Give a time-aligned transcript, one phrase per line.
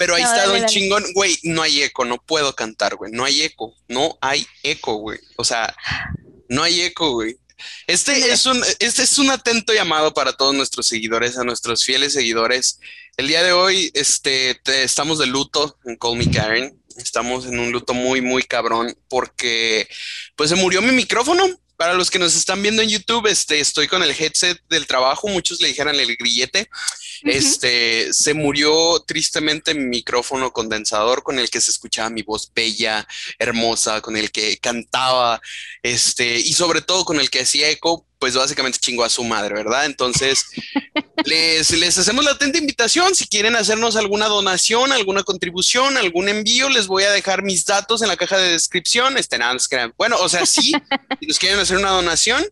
[0.00, 0.64] Pero ahí No, está Don.
[0.64, 4.94] Chingón, güey, no hay eco, no puedo cantar, güey, no hay eco, no hay eco,
[4.94, 5.18] güey.
[5.36, 5.76] O sea,
[6.48, 7.36] no hay eco, güey.
[7.86, 12.14] Este es un, este es un atento llamado para todos nuestros seguidores, a nuestros fieles
[12.14, 12.80] seguidores.
[13.18, 16.80] El día de hoy, este, te- estamos de luto en Call Me Karen.
[16.96, 19.86] Estamos en un luto muy, muy cabrón porque,
[20.34, 21.46] pues, se murió mi micrófono.
[21.80, 25.28] Para los que nos están viendo en YouTube, este, estoy con el headset del trabajo.
[25.28, 26.68] Muchos le dijeran el grillete.
[27.22, 33.08] Este, se murió tristemente mi micrófono condensador con el que se escuchaba mi voz bella,
[33.38, 35.40] hermosa, con el que cantaba,
[35.82, 39.54] este, y sobre todo con el que hacía eco, pues básicamente chingó a su madre,
[39.54, 39.86] ¿verdad?
[39.86, 40.44] Entonces,
[41.24, 43.14] les, les hacemos la atenta invitación.
[43.14, 48.02] Si quieren hacernos alguna donación, alguna contribución, algún envío, les voy a dejar mis datos
[48.02, 49.16] en la caja de descripción.
[49.16, 49.56] Este, nada.
[49.96, 50.72] Bueno, o sea, sí,
[51.18, 52.44] si nos quieren hacer una donación,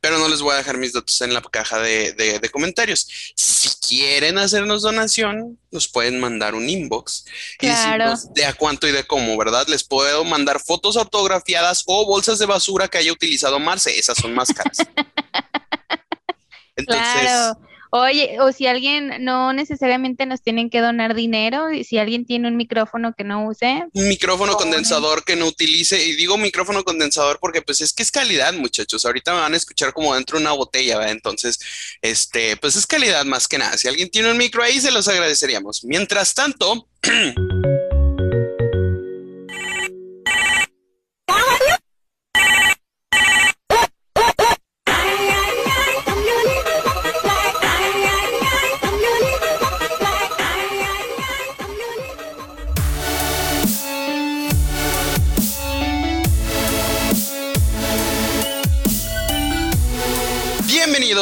[0.00, 3.08] pero no les voy a dejar mis datos en la caja de, de- de comentarios.
[3.34, 7.24] Si quieren hacernos donación, nos pueden mandar un inbox
[7.54, 8.10] y Claro.
[8.10, 9.66] decirnos de a cuánto y de cómo, ¿verdad?
[9.68, 13.98] Les puedo mandar fotos autografiadas o bolsas de basura que haya utilizado Marce.
[13.98, 14.78] Esas son más caras.
[16.76, 17.58] Entonces, Claro.
[17.90, 22.48] Oye, o si alguien no necesariamente nos tienen que donar dinero, y si alguien tiene
[22.48, 27.38] un micrófono que no use, un micrófono condensador que no utilice, y digo micrófono condensador
[27.40, 29.04] porque pues es que es calidad, muchachos.
[29.04, 31.12] Ahorita me van a escuchar como dentro de una botella, ¿verdad?
[31.12, 31.58] Entonces,
[32.02, 33.76] este, pues es calidad más que nada.
[33.76, 35.84] Si alguien tiene un micro ahí, se los agradeceríamos.
[35.84, 36.86] Mientras tanto,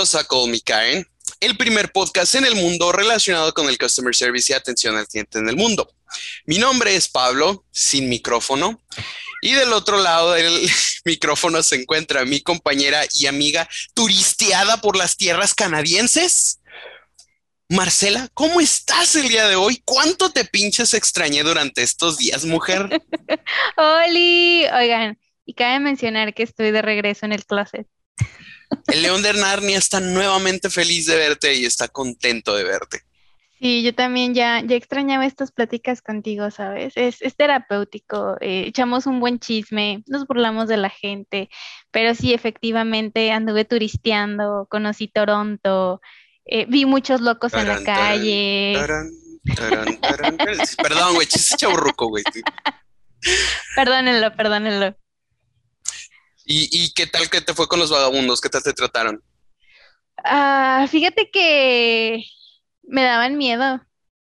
[0.06, 1.04] bienvenidos a Call Me Karen,
[1.40, 5.38] el primer podcast en el mundo relacionado con el customer service y atención al cliente
[5.38, 5.92] en el mundo.
[6.44, 8.80] Mi nombre es Pablo, sin micrófono,
[9.42, 10.70] y del otro lado del
[11.04, 16.60] micrófono se encuentra mi compañera y amiga turisteada por las tierras canadienses.
[17.68, 19.82] Marcela, ¿cómo estás el día de hoy?
[19.84, 23.02] ¿Cuánto te pinches extrañé durante estos días, mujer?
[23.76, 24.66] ¡Oli!
[24.72, 27.88] Oigan, y cabe mencionar que estoy de regreso en el closet.
[28.88, 33.02] El león de Narnia está nuevamente feliz de verte y está contento de verte.
[33.58, 36.92] Sí, yo también ya, ya extrañaba estas pláticas contigo, ¿sabes?
[36.94, 41.48] Es, es terapéutico, eh, echamos un buen chisme, nos burlamos de la gente,
[41.90, 46.02] pero sí, efectivamente, anduve turisteando, conocí Toronto,
[46.44, 48.74] eh, vi muchos locos en la calle.
[48.76, 49.10] tarán,
[50.00, 50.38] tarán.
[50.82, 52.24] Perdón, güey, chiste chaburruco, güey.
[53.74, 54.96] Perdónenlo, perdónenlo.
[56.48, 58.40] ¿Y, y qué tal que te fue con los vagabundos?
[58.40, 59.20] ¿Qué tal te trataron?
[60.24, 62.24] Ah, fíjate que
[62.84, 63.84] me daban miedo.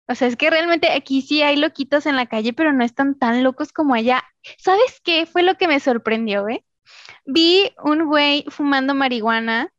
[0.09, 3.17] O sea, es que realmente aquí sí hay loquitos en la calle, pero no están
[3.17, 4.23] tan locos como allá.
[4.57, 6.65] ¿Sabes qué fue lo que me sorprendió, eh?
[7.25, 9.71] Vi un güey fumando marihuana.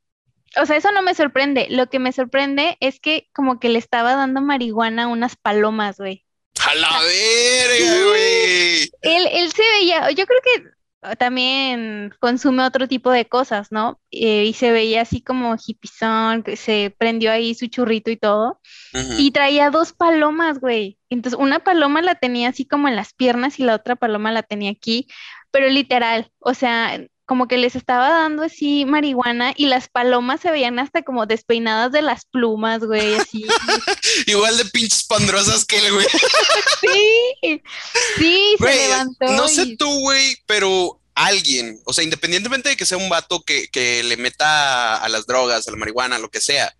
[0.56, 1.66] O sea, eso no me sorprende.
[1.68, 5.98] Lo que me sorprende es que como que le estaba dando marihuana a unas palomas,
[5.98, 6.24] güey.
[6.66, 8.90] ¡A la verga, güey!
[9.02, 10.79] Él, él se veía, yo creo que
[11.18, 14.00] también consume otro tipo de cosas, ¿no?
[14.10, 18.60] Eh, y se veía así como hippizón, que se prendió ahí su churrito y todo.
[19.18, 20.98] Y traía dos palomas, güey.
[21.08, 24.42] Entonces, una paloma la tenía así como en las piernas y la otra paloma la
[24.42, 25.08] tenía aquí,
[25.50, 30.50] pero literal, o sea, como que les estaba dando así marihuana y las palomas se
[30.50, 33.46] veían hasta como despeinadas de las plumas, güey, así.
[34.26, 36.08] Igual de pinches pandrosas que el güey.
[36.80, 37.62] Sí,
[38.18, 42.98] sí, se levantó no sé tú, güey, pero alguien, o sea, independientemente de que sea
[42.98, 46.74] un vato que, que le meta a las drogas, a la marihuana, lo que sea,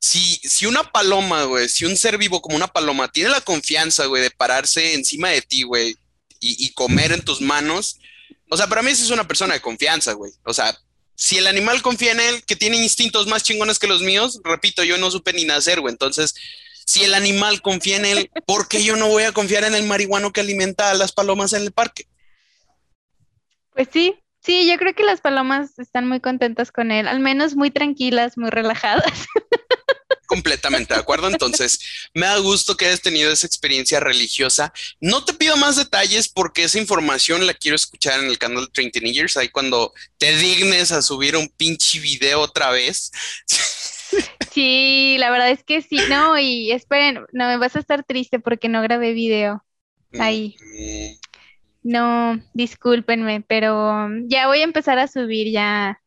[0.00, 4.06] si, si una paloma, güey, si un ser vivo como una paloma tiene la confianza,
[4.06, 5.98] güey, de pararse encima de ti, güey,
[6.40, 7.98] y, y comer en tus manos,
[8.48, 10.32] o sea, para mí eso es una persona de confianza, güey.
[10.44, 10.76] O sea,
[11.14, 14.84] si el animal confía en él, que tiene instintos más chingones que los míos, repito,
[14.84, 15.92] yo no supe ni nacer, güey.
[15.92, 16.34] Entonces,
[16.84, 19.86] si el animal confía en él, ¿por qué yo no voy a confiar en el
[19.86, 22.06] marihuano que alimenta a las palomas en el parque?
[23.72, 27.56] Pues sí, sí, yo creo que las palomas están muy contentas con él, al menos
[27.56, 29.26] muy tranquilas, muy relajadas.
[30.26, 31.28] Completamente de acuerdo.
[31.28, 31.80] Entonces,
[32.14, 34.72] me da gusto que hayas tenido esa experiencia religiosa.
[35.00, 38.72] No te pido más detalles porque esa información la quiero escuchar en el canal de
[38.72, 39.36] 30 Years.
[39.36, 43.12] Ahí cuando te dignes a subir un pinche video otra vez.
[44.40, 48.40] Sí, la verdad es que sí, no, y esperen, no me vas a estar triste
[48.40, 49.64] porque no grabé video.
[50.18, 50.60] Ahí.
[50.60, 51.18] Mm,
[51.82, 56.00] No, discúlpenme, pero ya voy a empezar a subir ya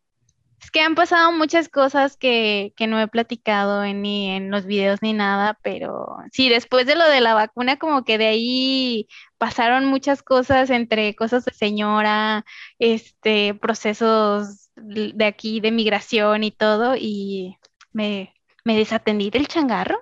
[0.61, 4.65] Es que han pasado muchas cosas que, que no he platicado en, ni en los
[4.65, 9.07] videos ni nada, pero sí, después de lo de la vacuna, como que de ahí
[9.37, 12.45] pasaron muchas cosas entre cosas de señora,
[12.77, 17.57] este, procesos de aquí de migración y todo, y
[17.93, 18.33] me,
[18.65, 19.99] me desatendí del changarro.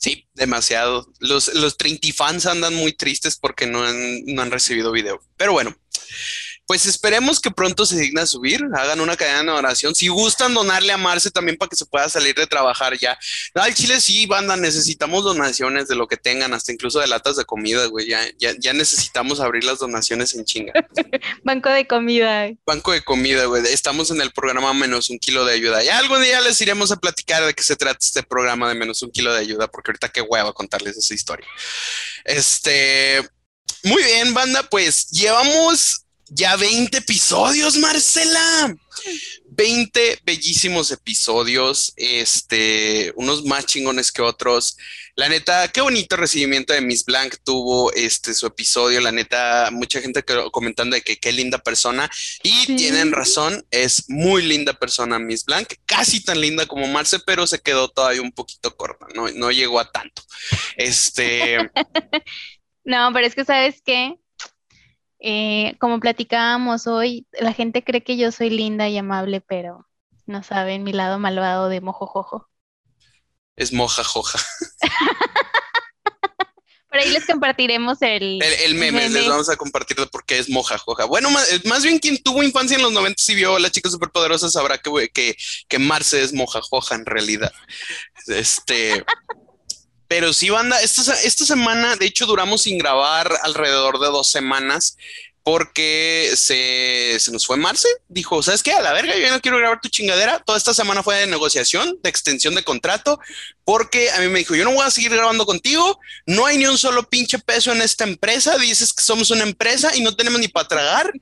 [0.00, 1.12] Sí, demasiado.
[1.18, 5.20] Los, los Trinity fans andan muy tristes porque no han, no han recibido video.
[5.36, 5.76] Pero bueno,
[6.70, 9.92] pues esperemos que pronto se digna subir, hagan una cadena de oración.
[9.92, 13.18] Si gustan donarle a Marce también para que se pueda salir de trabajar ya.
[13.54, 17.44] Al Chile sí, banda, necesitamos donaciones de lo que tengan, hasta incluso de latas de
[17.44, 18.06] comida, güey.
[18.06, 20.72] Ya, ya, necesitamos abrir las donaciones en chinga.
[21.42, 22.48] Banco de comida.
[22.64, 23.66] Banco de comida, güey.
[23.66, 25.82] Estamos en el programa Menos un Kilo de Ayuda.
[25.82, 29.02] Ya algún día les iremos a platicar de qué se trata este programa de Menos
[29.02, 31.48] un Kilo de Ayuda, porque ahorita qué hueva contarles esa historia.
[32.24, 33.28] Este.
[33.82, 38.74] Muy bien, banda, pues llevamos ya 20 episodios, Marcela.
[39.52, 44.76] 20 bellísimos episodios, este, unos más chingones que otros.
[45.16, 49.00] La neta, qué bonito recibimiento de Miss Blanc tuvo este su episodio.
[49.00, 52.08] La neta, mucha gente comentando de que qué linda persona.
[52.42, 57.46] Y tienen razón, es muy linda persona Miss Blanc, casi tan linda como Marce, pero
[57.46, 60.22] se quedó todavía un poquito corta, no, no llegó a tanto.
[60.76, 61.58] Este.
[62.84, 64.16] no, pero es que sabes qué,
[65.20, 69.86] eh, como platicábamos hoy, la gente cree que yo soy linda y amable, pero
[70.26, 72.48] no saben mi lado malvado de mojojojo.
[73.56, 74.38] Es mojajoja.
[76.88, 81.04] Por ahí les compartiremos el, el, meme, les vamos a compartir porque es mojajoja.
[81.04, 84.50] Bueno, más, bien quien tuvo infancia en los 90 y vio a la chica superpoderosa
[84.50, 85.36] sabrá que, que,
[85.68, 87.52] que Marce es mojajoja en realidad.
[88.26, 89.04] Este.
[90.10, 94.96] Pero sí, banda, esta, esta semana, de hecho, duramos sin grabar alrededor de dos semanas
[95.44, 97.86] porque se, se, nos fue Marce.
[98.08, 98.72] Dijo, ¿sabes qué?
[98.72, 100.40] A la verga, yo no quiero grabar tu chingadera.
[100.40, 103.20] Toda esta semana fue de negociación, de extensión de contrato,
[103.64, 106.00] porque a mí me dijo, yo no voy a seguir grabando contigo.
[106.26, 108.58] No hay ni un solo pinche peso en esta empresa.
[108.58, 111.12] Dices que somos una empresa y no tenemos ni para tragar.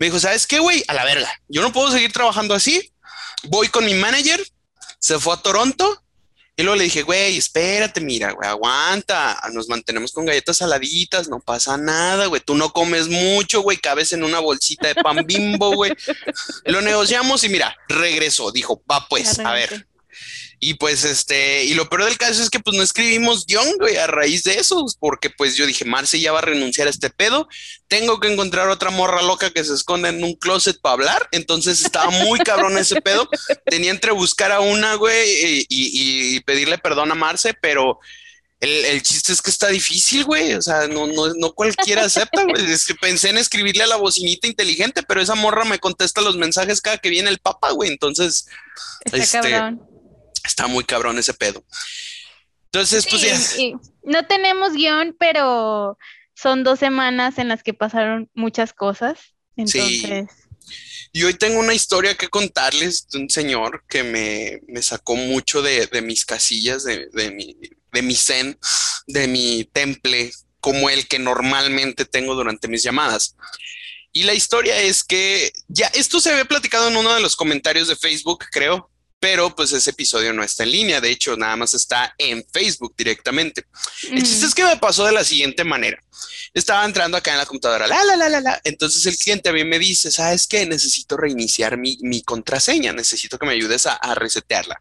[0.00, 0.82] Me dijo, ¿sabes qué, güey?
[0.88, 1.32] A la verga.
[1.46, 2.92] Yo no puedo seguir trabajando así.
[3.44, 4.44] Voy con mi manager.
[4.98, 6.03] Se fue a Toronto
[6.56, 11.40] y luego le dije, güey, espérate, mira, güey, aguanta, nos mantenemos con galletas saladitas, no
[11.40, 15.74] pasa nada, güey, tú no comes mucho, güey, cabes en una bolsita de pan bimbo,
[15.74, 15.92] güey.
[16.64, 19.88] Lo negociamos y mira, regresó, dijo, va pues, a ver,
[20.60, 23.96] y pues este, y lo peor del caso es que pues no escribimos guion, güey,
[23.96, 27.10] a raíz de eso, porque pues yo dije, Marce ya va a renunciar a este
[27.10, 27.48] pedo,
[27.88, 31.82] tengo que encontrar otra morra loca que se esconde en un closet para hablar, entonces
[31.82, 33.28] estaba muy cabrón ese pedo,
[33.66, 37.98] tenía entre buscar a una, güey, y, pedirle perdón a Marce, pero...
[38.60, 40.54] El, chiste es que está difícil, güey.
[40.54, 42.72] O sea, no, no, no cualquiera acepta, güey.
[42.72, 46.38] Es que pensé en escribirle a la bocinita inteligente, pero esa morra me contesta los
[46.38, 47.90] mensajes cada que viene el papa, güey.
[47.90, 48.46] Entonces,
[49.04, 49.93] está este, cabrón
[50.44, 51.64] está muy cabrón ese pedo.
[52.66, 53.78] Entonces, pues ya.
[54.02, 55.96] no tenemos guion, pero
[56.34, 59.18] son dos semanas en las que pasaron muchas cosas.
[59.56, 60.28] Entonces.
[61.12, 65.88] Y hoy tengo una historia que contarles de un señor que me, sacó mucho de,
[66.02, 67.56] mis casillas, de, mi,
[67.92, 68.58] de mi zen,
[69.06, 73.36] de mi temple, como el que normalmente tengo durante mis llamadas.
[74.12, 77.86] Y la historia es que ya esto se había platicado en uno de los comentarios
[77.86, 78.90] de Facebook, creo,
[79.24, 82.92] pero pues ese episodio no está en línea, de hecho nada más está en Facebook
[82.94, 83.64] directamente.
[84.10, 85.98] El chiste es que me pasó de la siguiente manera.
[86.52, 88.60] Estaba entrando acá en la computadora, la, la, la, la, la.
[88.64, 90.66] Entonces el cliente a mí me dice, ¿sabes qué?
[90.66, 94.78] Necesito reiniciar mi, contraseña, necesito que me ayudes a, a resetearla.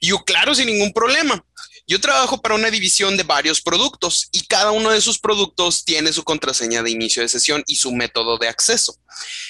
[0.00, 1.44] Y yo, claro, sin ningún problema.
[1.86, 6.14] Yo trabajo para una división de varios productos y cada uno de esos productos tiene
[6.14, 8.96] su contraseña de inicio de sesión y su método de acceso.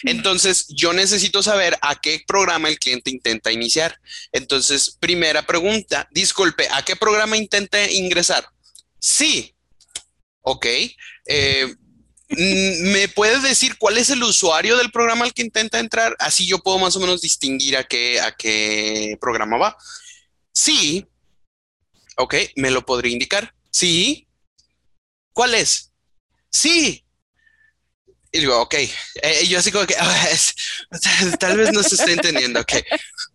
[0.02, 4.00] Entonces, yo necesito saber a qué programa el cliente intenta iniciar.
[4.32, 8.48] Entonces, primera pregunta, disculpe, ¿a qué programa intenta ingresar?
[8.98, 9.54] Sí.
[10.40, 10.66] Ok.
[11.26, 11.74] Eh,
[12.36, 16.16] ¿Me puede decir cuál es el usuario del programa al que intenta entrar?
[16.18, 19.76] Así yo puedo más o menos distinguir a qué, a qué programa va.
[20.52, 21.06] Sí.
[22.16, 23.54] Ok, ¿me lo podría indicar?
[23.70, 24.28] Sí.
[25.32, 25.92] ¿Cuál es?
[26.50, 27.04] Sí.
[28.30, 28.74] Y digo, ok.
[28.74, 30.28] Eh, yo así como que, ah,
[31.40, 32.60] tal vez no se esté entendiendo.
[32.60, 32.74] Ok.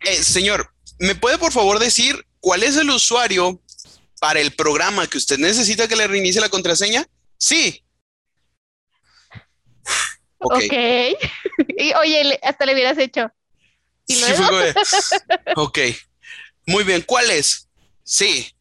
[0.05, 3.61] Eh, señor, ¿me puede por favor decir cuál es el usuario
[4.21, 7.05] para el programa que usted necesita que le reinicie la contraseña?
[7.37, 7.83] Sí.
[10.37, 10.55] Ok.
[10.55, 11.15] okay.
[11.77, 13.29] y, oye, hasta le hubieras hecho.
[14.07, 14.23] sí,
[15.55, 15.79] ok.
[16.65, 17.67] Muy bien, ¿cuál es?
[18.03, 18.53] Sí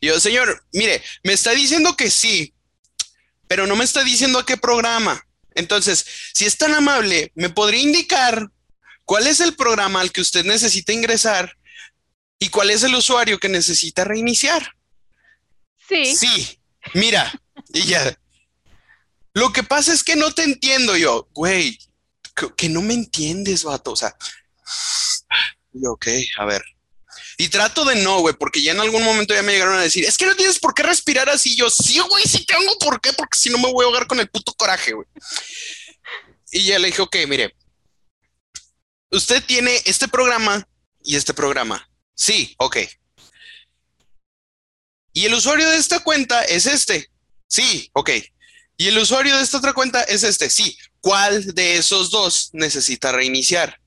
[0.00, 2.54] yo, señor, mire, me está diciendo que sí,
[3.48, 5.26] pero no me está diciendo a qué programa.
[5.54, 8.50] Entonces, si es tan amable, ¿me podría indicar
[9.10, 11.58] ¿cuál es el programa al que usted necesita ingresar
[12.38, 14.76] y cuál es el usuario que necesita reiniciar?
[15.88, 16.14] Sí.
[16.14, 16.60] Sí,
[16.94, 17.32] mira,
[17.72, 18.16] y ya.
[19.34, 21.76] Lo que pasa es que no te entiendo yo, güey,
[22.36, 23.90] que, que no me entiendes, vato.
[23.90, 24.16] O sea,
[25.72, 26.06] yo, ok,
[26.38, 26.62] a ver.
[27.40, 30.04] Y trato de no, güey, porque ya en algún momento ya me llegaron a decir,
[30.04, 31.56] es que no tienes por qué respirar así.
[31.56, 34.20] Yo, sí, güey, sí tengo por qué, porque si no me voy a ahogar con
[34.20, 35.08] el puto coraje, güey.
[36.52, 37.56] Y ya le dije, ok, mire,
[39.10, 40.68] usted tiene este programa
[41.02, 41.88] y este programa.
[42.14, 42.76] Sí, ok.
[45.14, 47.10] Y el usuario de esta cuenta es este.
[47.48, 48.10] Sí, ok.
[48.76, 50.50] Y el usuario de esta otra cuenta es este.
[50.50, 50.76] Sí.
[51.00, 53.80] ¿Cuál de esos dos necesita reiniciar?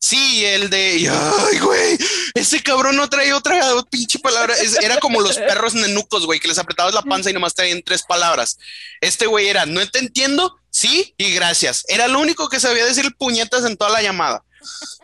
[0.00, 1.10] Sí, el de.
[1.10, 1.98] Ay, güey.
[2.34, 4.54] Ese cabrón no trae otra pinche palabra.
[4.80, 8.02] Era como los perros nenucos, güey, que les apretabas la panza y nomás traían tres
[8.02, 8.58] palabras.
[9.00, 11.84] Este güey era, no te entiendo, sí y gracias.
[11.88, 14.44] Era lo único que sabía decir puñetas en toda la llamada.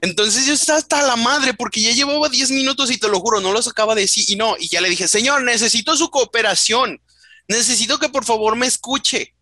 [0.00, 3.40] Entonces yo estaba hasta la madre porque ya llevaba 10 minutos y te lo juro,
[3.40, 4.56] no lo sacaba de sí y no.
[4.58, 7.00] Y ya le dije, señor, necesito su cooperación.
[7.48, 9.33] Necesito que por favor me escuche.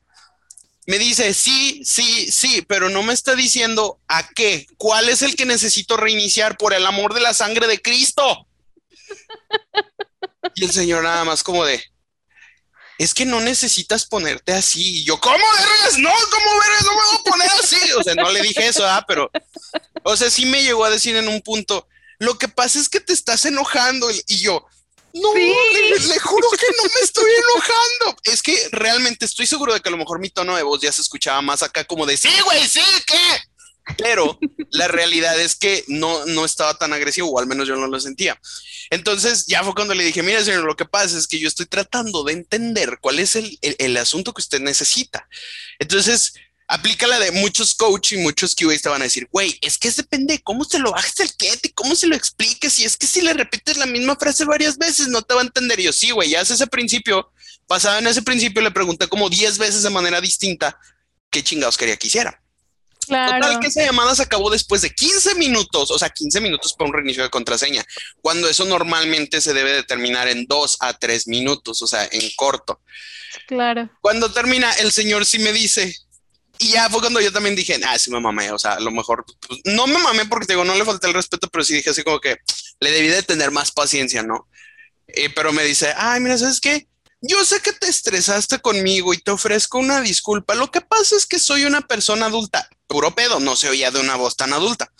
[0.87, 4.67] Me dice, sí, sí, sí, pero no me está diciendo a qué.
[4.79, 8.47] ¿Cuál es el que necesito reiniciar por el amor de la sangre de Cristo?
[10.55, 11.83] Y el señor nada más como de,
[12.99, 14.99] es que no necesitas ponerte así.
[14.99, 15.99] Y yo, ¿cómo vergas?
[15.99, 16.85] No, ¿cómo vergas?
[16.85, 17.93] No me voy a poner así.
[17.93, 19.31] O sea, no le dije eso, ah, pero,
[20.03, 21.87] o sea, sí me llegó a decir en un punto,
[22.19, 24.11] lo que pasa es que te estás enojando.
[24.11, 24.67] Y- Y yo,
[25.15, 25.53] no, Sí.
[25.73, 28.17] le, le juro que no me estoy enojando.
[28.25, 30.93] Es que realmente estoy seguro de que a lo mejor mi tono de voz ya
[30.93, 33.95] se escuchaba más acá como de, sí, güey, sí, ¿qué?
[33.99, 34.39] Pero
[34.71, 37.99] la realidad es que no, no estaba tan agresivo, o al menos yo no lo
[37.99, 38.41] sentía.
[38.91, 41.67] Entonces ya fue cuando le dije, mira, señor, lo que pasa es que yo estoy
[41.67, 45.27] tratando de entender cuál es el, el- el asunto que usted necesita.
[45.81, 46.35] Entonces,
[46.73, 49.91] aplica la de muchos coach y muchos QAs te van a decir, güey, es que
[49.91, 52.81] depende de cómo se lo bajes quete y cómo se lo expliques.
[52.81, 55.45] Y es que si le repites la misma frase varias veces, no te va a
[55.45, 55.79] entender.
[55.81, 57.31] Y yo, sí, güey, ya hace ese principio,
[57.69, 60.79] basado en ese principio, le pregunté como 10 veces de manera distinta
[61.29, 62.43] qué chingados quería que hiciera.
[63.07, 63.43] Claro.
[63.43, 66.89] Total que esa llamada se acabó después de 15 minutos, o sea, 15 minutos para
[66.89, 67.85] un reinicio de contraseña,
[68.23, 72.81] cuando eso normalmente se debe determinar en 2 a 3 minutos, o sea, en corto.
[73.47, 73.91] Claro.
[74.01, 75.95] Cuando termina, el señor sí me dice,
[76.63, 78.93] y ya fue cuando yo también dije, ah, sí me mamé, o sea, a lo
[78.93, 81.75] mejor, pues, no me mamé porque te digo, no le falté el respeto, pero sí
[81.75, 82.37] dije así como que
[82.79, 84.49] le debí de tener más paciencia, ¿no?
[85.09, 86.87] Eh, pero me dice, ay, mira, ¿sabes qué?
[87.21, 90.55] Yo sé que te estresaste conmigo y te ofrezco una disculpa.
[90.55, 92.69] Lo que pasa es que soy una persona adulta.
[92.87, 94.93] Puro pedo, no se oía de una voz tan adulta.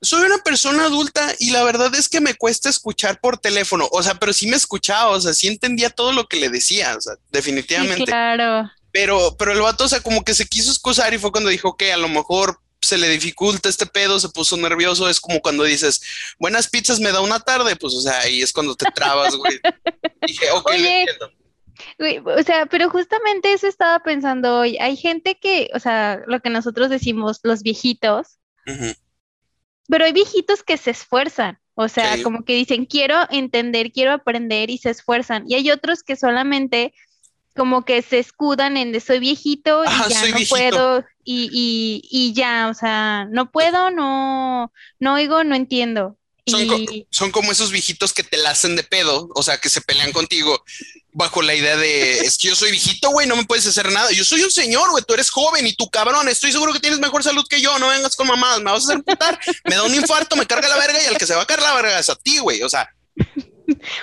[0.00, 3.88] Soy una persona adulta y la verdad es que me cuesta escuchar por teléfono.
[3.92, 6.96] O sea, pero sí me escuchaba, o sea, sí entendía todo lo que le decía,
[6.96, 8.04] o sea, definitivamente.
[8.04, 8.70] claro.
[9.00, 11.76] Pero, pero el vato, o sea, como que se quiso excusar y fue cuando dijo
[11.76, 15.08] que a lo mejor se le dificulta este pedo, se puso nervioso.
[15.08, 16.00] Es como cuando dices,
[16.38, 19.60] buenas pizzas me da una tarde, pues, o sea, ahí es cuando te trabas, güey.
[20.26, 21.32] Dije, ok, Oye, entiendo.
[21.96, 24.76] Güey, O sea, pero justamente eso estaba pensando hoy.
[24.78, 28.38] Hay gente que, o sea, lo que nosotros decimos, los viejitos,
[29.88, 31.60] pero hay viejitos que se esfuerzan.
[31.74, 32.22] O sea, Sí.
[32.24, 35.44] como que dicen, quiero entender, quiero aprender y se esfuerzan.
[35.46, 36.92] Y hay otros que solamente
[37.58, 40.48] como que se escudan en de soy viejito y Ajá, ya no viejito.
[40.48, 46.16] puedo y, y, y ya, o sea, no puedo, no, no oigo, no entiendo.
[46.46, 46.78] Son, co-
[47.10, 50.12] son como esos viejitos que te la hacen de pedo, o sea, que se pelean
[50.12, 50.64] contigo
[51.12, 54.10] bajo la idea de, es que yo soy viejito, güey, no me puedes hacer nada.
[54.12, 57.00] Yo soy un señor, güey, tú eres joven y tú cabrón, estoy seguro que tienes
[57.00, 59.82] mejor salud que yo, no vengas con mamadas, me vas a hacer putar, me da
[59.82, 61.98] un infarto, me carga la verga y al que se va a cargar la verga
[61.98, 62.88] es a ti, güey, o sea,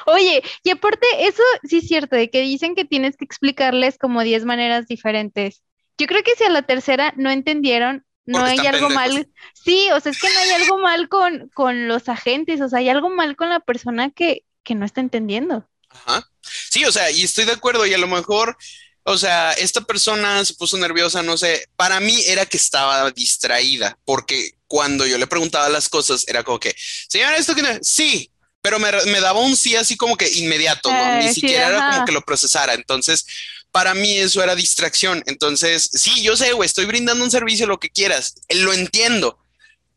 [0.06, 4.24] Oye, y aparte, eso sí es cierto, de que dicen que tienes que explicarles como
[4.24, 5.64] 10 maneras diferentes.
[5.98, 8.94] Yo creo que si a la tercera no entendieron, no Porque hay algo pendejos.
[8.94, 9.30] mal.
[9.54, 12.80] Sí, o sea, es que no hay algo mal con, con los agentes, o sea,
[12.80, 15.68] hay algo mal con la persona que, que no está entendiendo.
[15.90, 16.30] Ajá.
[16.72, 18.58] Sí, o sea, y estoy de acuerdo, y a lo mejor,
[19.04, 23.98] o sea, esta persona se puso nerviosa, no sé, para mí era que estaba distraída,
[24.06, 26.76] porque cuando yo le preguntaba las cosas, era como que,
[27.08, 28.32] señora, esto que no, sí,
[28.66, 31.18] pero me, me daba un sí así como que inmediato, ¿no?
[31.20, 32.74] Ni Eh, sí, siquiera era como que lo procesara.
[32.74, 33.28] Entonces,
[33.70, 35.22] para mí eso era distracción.
[35.28, 39.38] Entonces, sí, yo sé, güey, estoy brindando un servicio, lo que quieras, lo entiendo.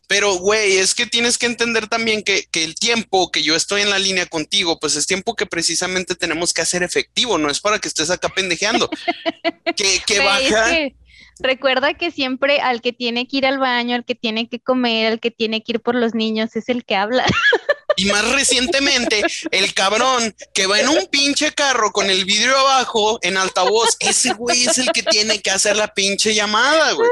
[0.06, 3.80] Pero, güey, es que tienes que entender también que, que el tiempo que yo estoy
[3.80, 7.60] en la línea contigo, pues es tiempo que precisamente tenemos que hacer efectivo, no es
[7.60, 8.90] para que estés acá pendejeando.
[9.76, 10.70] que, que es baja.
[10.72, 10.94] que
[11.40, 15.12] recuerda que siempre al que tiene que ir al baño, al que tiene que comer,
[15.12, 17.24] al que tiene que ir por los niños, es el que habla.
[17.98, 23.18] Y más recientemente, el cabrón que va en un pinche carro con el vidrio abajo
[23.22, 27.10] en altavoz, ese güey es el que tiene que hacer la pinche llamada, güey.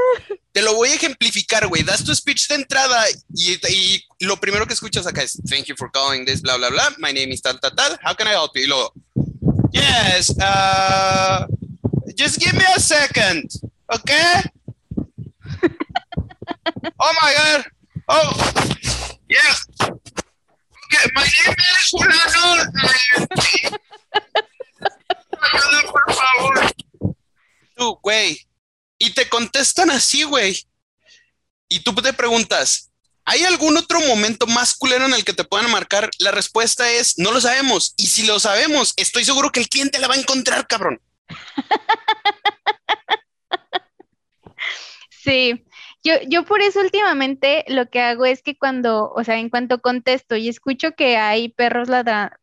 [0.53, 1.83] te lo voy a ejemplificar, güey.
[1.83, 5.91] Das tu speech de entrada y, lo primero que escuchas acá es, thank you for
[5.91, 6.95] calling this, bla, bla, bla.
[6.99, 7.99] My name is tal, tal, tal.
[8.05, 8.63] How can I help you?
[8.63, 8.93] Y luego,
[9.73, 11.47] yes, uh,
[12.17, 13.51] just give me a second,
[13.93, 14.45] okay?
[17.01, 17.65] oh my God.
[18.09, 18.33] Oh,
[19.29, 19.67] yes.
[20.87, 22.43] Okay, my name is Fulano.
[25.43, 26.55] Ayuda, por favor.
[27.75, 28.41] Tú, güey.
[28.99, 30.67] Y te contestan así, güey.
[31.69, 32.93] Y tú te preguntas,
[33.25, 36.09] ¿hay algún otro momento más culero en el que te puedan marcar?
[36.19, 37.95] La respuesta es, no lo sabemos.
[37.97, 41.01] Y si lo sabemos, estoy seguro que el cliente la va a encontrar, cabrón.
[45.27, 45.65] Sí,
[46.07, 49.81] yo, yo por eso últimamente lo que hago es que cuando, o sea, en cuanto
[49.81, 51.89] contesto y escucho que hay perros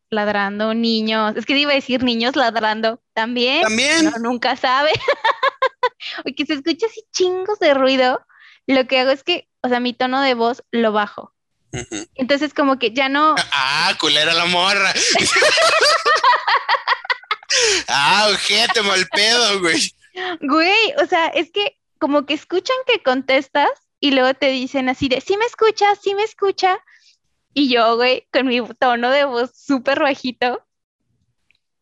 [0.09, 3.61] ladrando, niños, es que iba a decir niños ladrando también.
[3.61, 4.11] También.
[4.19, 4.91] nunca sabe.
[6.25, 8.21] o que se escucha así chingos de ruido,
[8.67, 11.33] lo que hago es que, o sea, mi tono de voz lo bajo.
[12.15, 13.35] Entonces como que ya no...
[13.53, 14.93] Ah, culera la morra.
[17.87, 19.95] ah, ojete, mal pedo, güey.
[20.41, 23.69] Güey, o sea, es que como que escuchan que contestas
[24.01, 26.83] y luego te dicen así de, sí me escucha, sí me escucha.
[27.53, 30.67] Y yo, güey, con mi tono de voz súper bajito.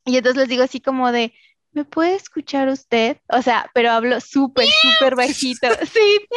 [0.06, 1.34] Y entonces les digo así como de,
[1.72, 3.18] ¿me puede escuchar usted?
[3.30, 5.70] O sea, pero hablo súper, súper bajito.
[5.92, 6.28] Sí,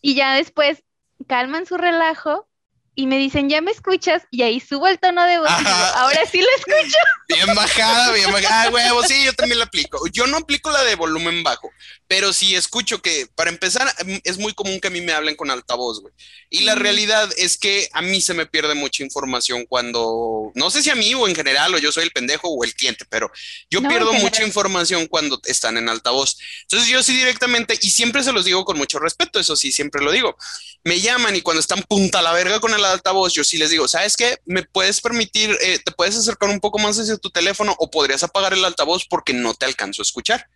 [0.00, 0.82] Y ya después
[1.28, 2.48] calman su relajo
[2.94, 4.22] y me dicen, ¿ya me escuchas?
[4.30, 6.98] Y ahí subo el tono de voz y digo, ahora sí lo escucho.
[7.28, 8.64] Bien bajada, bien bajada.
[8.64, 10.06] Ah, huevo, sí, yo también la aplico.
[10.08, 11.70] Yo no aplico la de volumen bajo,
[12.06, 13.90] pero sí escucho que, para empezar,
[14.24, 16.12] es muy común que a mí me hablen con altavoz, güey.
[16.50, 20.82] Y la realidad es que a mí se me pierde mucha información cuando, no sé
[20.82, 23.32] si a mí o en general, o yo soy el pendejo o el cliente, pero
[23.70, 26.36] yo pierdo mucha información cuando están en altavoz.
[26.62, 30.02] Entonces yo sí directamente, y siempre se los digo con mucho respeto, eso sí, siempre
[30.02, 30.36] lo digo.
[30.84, 33.86] Me llaman y cuando están punta la verga con el altavoz, yo sí les digo,
[33.86, 34.38] ¿sabes qué?
[34.44, 38.24] ¿Me puedes permitir, eh, te puedes acercar un poco más hacia tu teléfono o podrías
[38.24, 40.48] apagar el altavoz porque no te alcanzo a escuchar?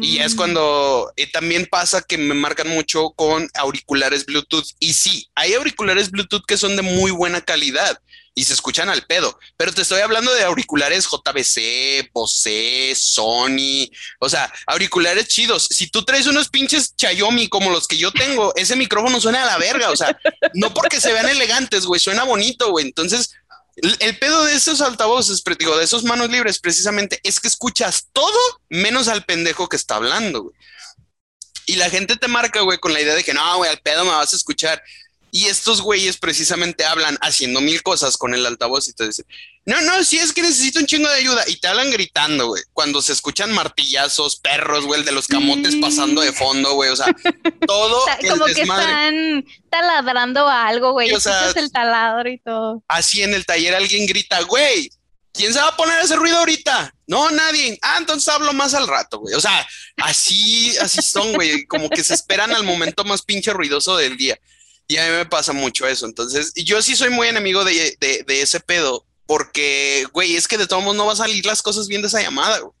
[0.00, 0.36] Y es mm.
[0.36, 4.66] cuando eh, también pasa que me marcan mucho con auriculares Bluetooth.
[4.80, 8.00] Y sí, hay auriculares Bluetooth que son de muy buena calidad
[8.34, 14.28] y se escuchan al pedo, pero te estoy hablando de auriculares JBC, Bose, Sony, o
[14.28, 15.68] sea, auriculares chidos.
[15.70, 19.46] Si tú traes unos pinches Xiaomi como los que yo tengo, ese micrófono suena a
[19.46, 20.18] la verga, o sea,
[20.54, 22.86] no porque se vean elegantes, güey, suena bonito, güey.
[22.86, 23.34] Entonces,
[23.76, 28.38] el, pedo de esos altavoces, digo, de esos manos libres, precisamente, es que escuchas todo
[28.68, 30.54] menos al pendejo que está hablando, güey.
[31.66, 34.04] Y la gente te marca, güey, con la idea de que no, güey, al pedo
[34.04, 34.82] me vas a escuchar.
[35.30, 39.26] Y estos güeyes precisamente hablan haciendo mil cosas con el altavoz y te dicen,
[39.66, 41.42] no, no, si es que necesito un chingo de ayuda.
[41.46, 42.62] Y te hablan gritando, güey.
[42.72, 46.90] Cuando se escuchan martillazos, perros, güey, el de los camotes pasando de fondo, güey.
[46.90, 47.06] O sea,
[47.66, 48.04] todo.
[48.28, 51.12] Como que están taladrando algo, güey.
[51.12, 52.82] O sea, el taladro y todo.
[52.88, 54.90] Así en el taller alguien grita, güey,
[55.32, 56.94] ¿quién se va a poner ese ruido ahorita?
[57.06, 57.78] No, nadie.
[57.82, 59.34] Ah, entonces hablo más al rato, güey.
[59.34, 61.66] O sea, así, así son, güey.
[61.66, 64.38] Como que se esperan al momento más pinche ruidoso del día.
[64.86, 66.06] Y a mí me pasa mucho eso.
[66.06, 67.96] Entonces, yo sí soy muy enemigo de,
[68.28, 71.88] ese pedo, porque, güey, es que de todos modos no va a salir las cosas
[71.88, 72.72] bien de esa llamada, güey.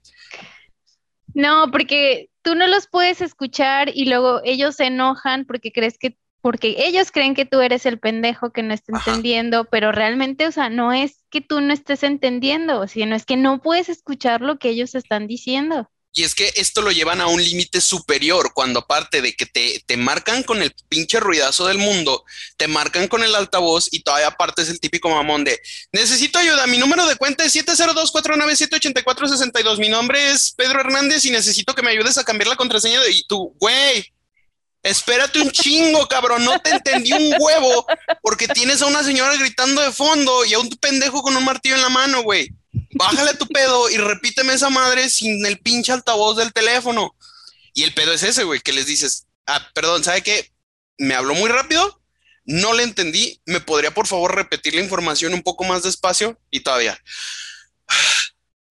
[1.34, 6.16] No, porque tú no los puedes escuchar y luego ellos se enojan porque crees que,
[6.40, 10.52] porque ellos creen que tú eres el pendejo que no está entendiendo, pero realmente, o
[10.52, 14.58] sea, no es que tú no estés entendiendo, sino es que no puedes escuchar lo
[14.58, 15.90] que ellos están diciendo.
[16.16, 19.82] Y es que esto lo llevan a un límite superior, cuando aparte de que te,
[19.84, 22.24] te, marcan con el pinche ruidazo del mundo,
[22.56, 26.68] te marcan con el altavoz y todavía aparte es el típico mamón de necesito ayuda,
[26.68, 31.90] mi número de cuenta es 702-497-8462, mi nombre es Pedro Hernández y necesito que me
[31.90, 33.10] ayudes a cambiar la contraseña de...
[33.10, 34.12] Y tú, güey,
[34.84, 37.86] espérate un chingo, cabrón, no te entendí un huevo
[38.22, 41.74] porque tienes a una señora gritando de fondo y a un pendejo con un martillo
[41.74, 42.52] en la mano, güey
[42.94, 47.14] bájale tu pedo y repíteme esa madre sin el pinche altavoz del teléfono.
[47.74, 50.52] Y el pedo es ese, güey, que les dices, ah, perdón, ¿sabe qué?
[50.96, 52.00] Me habló muy rápido,
[52.44, 56.40] no le entendí, ¿me podría por favor repetir la información un poco más despacio?
[56.50, 56.98] Y todavía.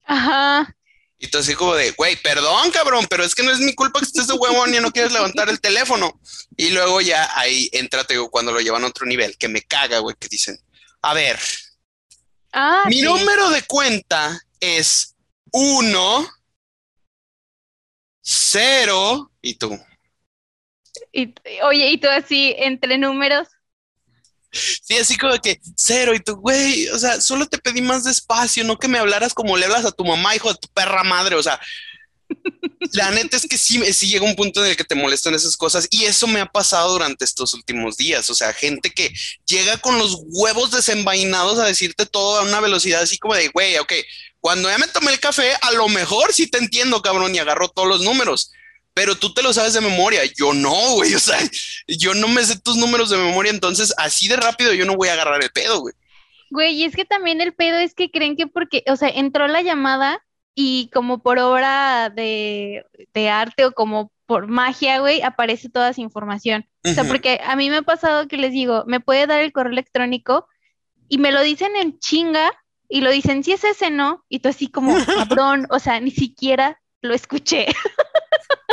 [0.05, 0.75] Ajá.
[1.17, 3.99] Y tú así como de, güey, perdón, cabrón, pero es que no es mi culpa
[3.99, 6.19] que estés de huevón y no quieres levantar el teléfono.
[6.57, 9.61] Y luego ya ahí entra, te digo, cuando lo llevan a otro nivel, que me
[9.61, 10.57] caga, güey, que dicen,
[11.01, 11.39] a ver,
[12.53, 15.15] Ah, Mi número de cuenta es
[15.51, 16.27] 1,
[18.21, 19.79] 0 y tú.
[21.11, 23.47] Y, oye, y tú así entre números.
[24.51, 28.63] Sí, así como que cero y tú, güey, o sea, solo te pedí más despacio,
[28.63, 31.35] no que me hablaras como le hablas a tu mamá, hijo de tu perra madre,
[31.35, 31.59] o sea,
[32.93, 35.57] La neta es que sí, sí llega un punto en el que te molestan esas
[35.57, 38.29] cosas y eso me ha pasado durante estos últimos días.
[38.29, 39.13] O sea, gente que
[39.45, 43.77] llega con los huevos desenvainados a decirte todo a una velocidad así como de, güey,
[43.77, 43.93] ok,
[44.39, 47.69] cuando ya me tomé el café, a lo mejor sí te entiendo, cabrón, y agarro
[47.69, 48.51] todos los números
[48.93, 50.21] pero tú te lo sabes de memoria.
[50.37, 51.13] Yo no, güey.
[51.15, 51.39] O sea,
[51.87, 55.09] yo no me sé tus números de memoria, entonces así de rápido yo no voy
[55.09, 55.93] a agarrar el pedo, güey.
[56.49, 59.47] Güey, y es que también el pedo es que creen que porque, o sea, entró
[59.47, 60.23] la llamada
[60.55, 62.85] y como por obra de,
[63.29, 66.67] arte o como por magia, güey, aparece toda esa información.
[66.85, 69.51] O sea, porque a mí me ha pasado que les digo, me puede dar el
[69.51, 70.47] correo electrónico
[71.09, 72.51] y me lo dicen en chinga
[72.89, 74.25] y lo dicen, si es ese, ¿no?
[74.29, 77.67] Y tú así como, cabrón, o sea, ni siquiera lo escuché.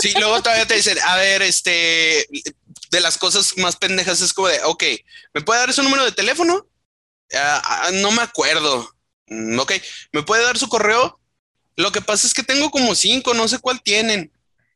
[0.01, 2.27] Sí, luego todavía te dicen, a ver, este,
[2.91, 4.85] de las cosas más pendejas es como de, ok,
[5.35, 6.67] ¿me puede dar su número de teléfono?
[7.35, 8.89] Ah, ah, no me acuerdo.
[9.27, 9.73] Mm, ok,
[10.13, 11.20] ¿me puede dar su correo?
[11.77, 14.33] Lo que pasa es que tengo como cinco, no sé cuál tienen.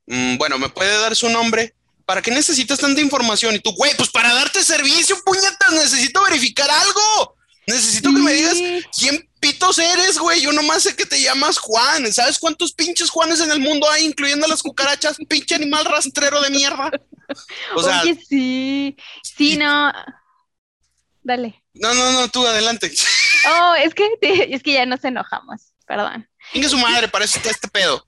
[0.06, 1.74] Mm, bueno, ¿me puede dar su nombre?
[2.06, 3.54] ¿Para qué necesitas tanta información?
[3.54, 7.36] Y tú, güey, pues para darte servicio, puñetas, necesito verificar algo.
[7.66, 8.58] Necesito que me digas
[8.98, 10.42] quién pitos eres, güey.
[10.42, 12.12] Yo nomás sé que te llamas Juan.
[12.12, 15.16] ¿Sabes cuántos pinches Juanes en el mundo hay, incluyendo las cucarachas?
[15.28, 16.90] Pinche animal rastrero de mierda.
[17.74, 18.96] O sea, Oye, sí.
[19.22, 19.92] Sí, no.
[21.22, 21.62] Dale.
[21.72, 22.92] No, no, no, tú adelante.
[23.46, 25.74] Oh, es que, es que ya nos enojamos.
[25.86, 26.26] Perdón.
[26.52, 28.04] Venga su madre, para eso está este pedo.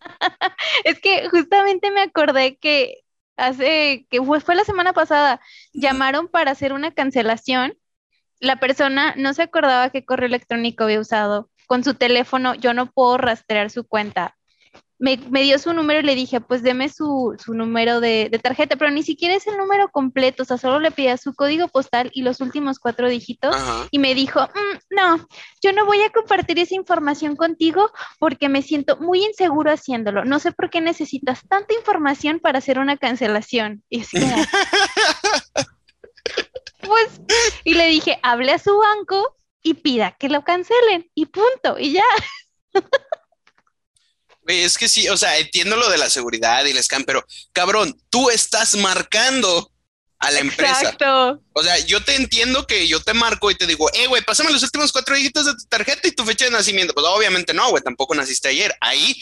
[0.84, 3.02] es que justamente me acordé que
[3.36, 5.40] hace, que fue, fue la semana pasada,
[5.72, 7.76] llamaron para hacer una cancelación.
[8.40, 11.50] La persona no se acordaba qué correo electrónico había usado.
[11.66, 14.37] Con su teléfono yo no puedo rastrear su cuenta
[14.98, 19.02] me, dio su número y le dije, pues deme su, número de, tarjeta, pero ni
[19.02, 22.40] siquiera es el número completo, o sea, solo le pedía su código postal y los
[22.40, 23.56] últimos cuatro dígitos
[23.90, 25.26] y me dijo, mm, no,
[25.62, 30.24] yo no voy a compartir esa información contigo porque me siento muy inseguro haciéndolo.
[30.24, 33.82] No sé por qué necesitas tanta información para hacer una cancelación.
[33.88, 34.02] Y
[36.80, 37.20] pues,
[37.64, 41.92] y le dije, hable a su banco y pida que lo cancelen y punto, y
[41.92, 42.04] ya.
[44.48, 48.00] Es que sí, o sea, entiendo lo de la seguridad y el scam, pero cabrón,
[48.08, 49.70] tú estás marcando
[50.18, 50.80] a la empresa.
[50.80, 51.42] Exacto.
[51.52, 54.50] O sea, yo te entiendo que yo te marco y te digo, eh, güey, pásame
[54.50, 56.94] los últimos cuatro dígitos de tu tarjeta y tu fecha de nacimiento.
[56.94, 58.74] Pues obviamente no, güey, tampoco naciste ayer.
[58.80, 59.14] Ahí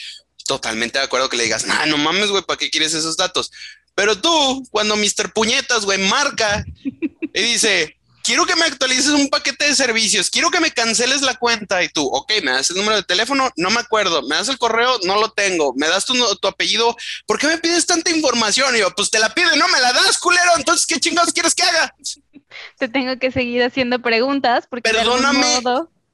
[0.47, 3.51] totalmente de acuerdo que le digas, nah, no mames, güey, ¿para qué quieres esos datos?
[3.95, 5.33] Pero tú, cuando Mr.
[5.33, 7.96] Puñetas, güey, marca y dice,
[8.27, 11.89] quiero que me actualices un paquete de servicios, quiero que me canceles la cuenta y
[11.89, 14.99] tú, ok, me das el número de teléfono, no me acuerdo, me das el correo,
[15.05, 18.75] no lo tengo, me das tu, tu apellido, ¿por qué me pides tanta información?
[18.75, 21.33] Y yo, pues te la pido y no me la das, culero, entonces, ¿qué chingados
[21.33, 21.95] quieres que haga?
[22.79, 25.61] Te tengo que seguir haciendo preguntas porque perdóname,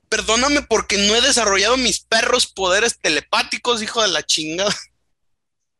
[0.08, 4.74] perdóname porque no he desarrollado mis perros poderes telepáticos, hijo de la chingada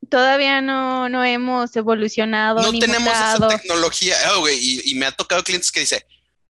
[0.09, 2.61] todavía no, no hemos evolucionado.
[2.61, 4.14] No tenemos esa tecnología.
[4.37, 6.03] Oh, y, y, me ha tocado clientes que dicen,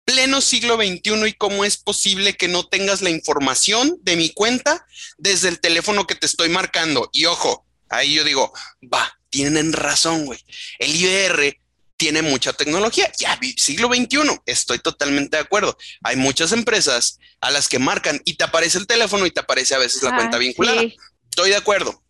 [0.08, 4.86] pleno siglo XXI y cómo es posible que no tengas la información de mi cuenta
[5.18, 7.10] desde el teléfono que te estoy marcando.
[7.12, 8.50] Y ojo, ahí yo digo,
[8.82, 10.42] va, tienen razón, güey.
[10.78, 11.60] El IBR
[11.98, 13.12] tiene mucha tecnología.
[13.18, 15.76] Ya, siglo XXI, estoy totalmente de acuerdo.
[16.02, 19.74] Hay muchas empresas a las que marcan y te aparece el teléfono y te aparece
[19.74, 20.84] a veces la ah, cuenta vinculada.
[21.28, 22.02] Estoy de acuerdo.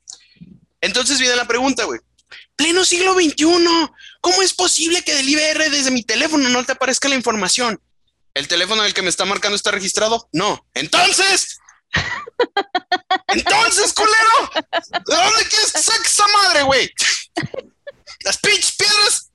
[0.81, 1.99] Entonces viene la pregunta, güey.
[2.55, 3.45] Pleno siglo XXI,
[4.21, 7.81] ¿cómo es posible que del IBR desde mi teléfono no te aparezca la información?
[8.35, 10.29] ¿El teléfono del que me está marcando está registrado?
[10.33, 10.67] No.
[10.75, 11.59] Entonces.
[13.29, 14.51] Entonces, culero.
[15.07, 16.91] ¿De dónde quieres que esa madre, güey?
[18.25, 19.31] Las pinches piedras.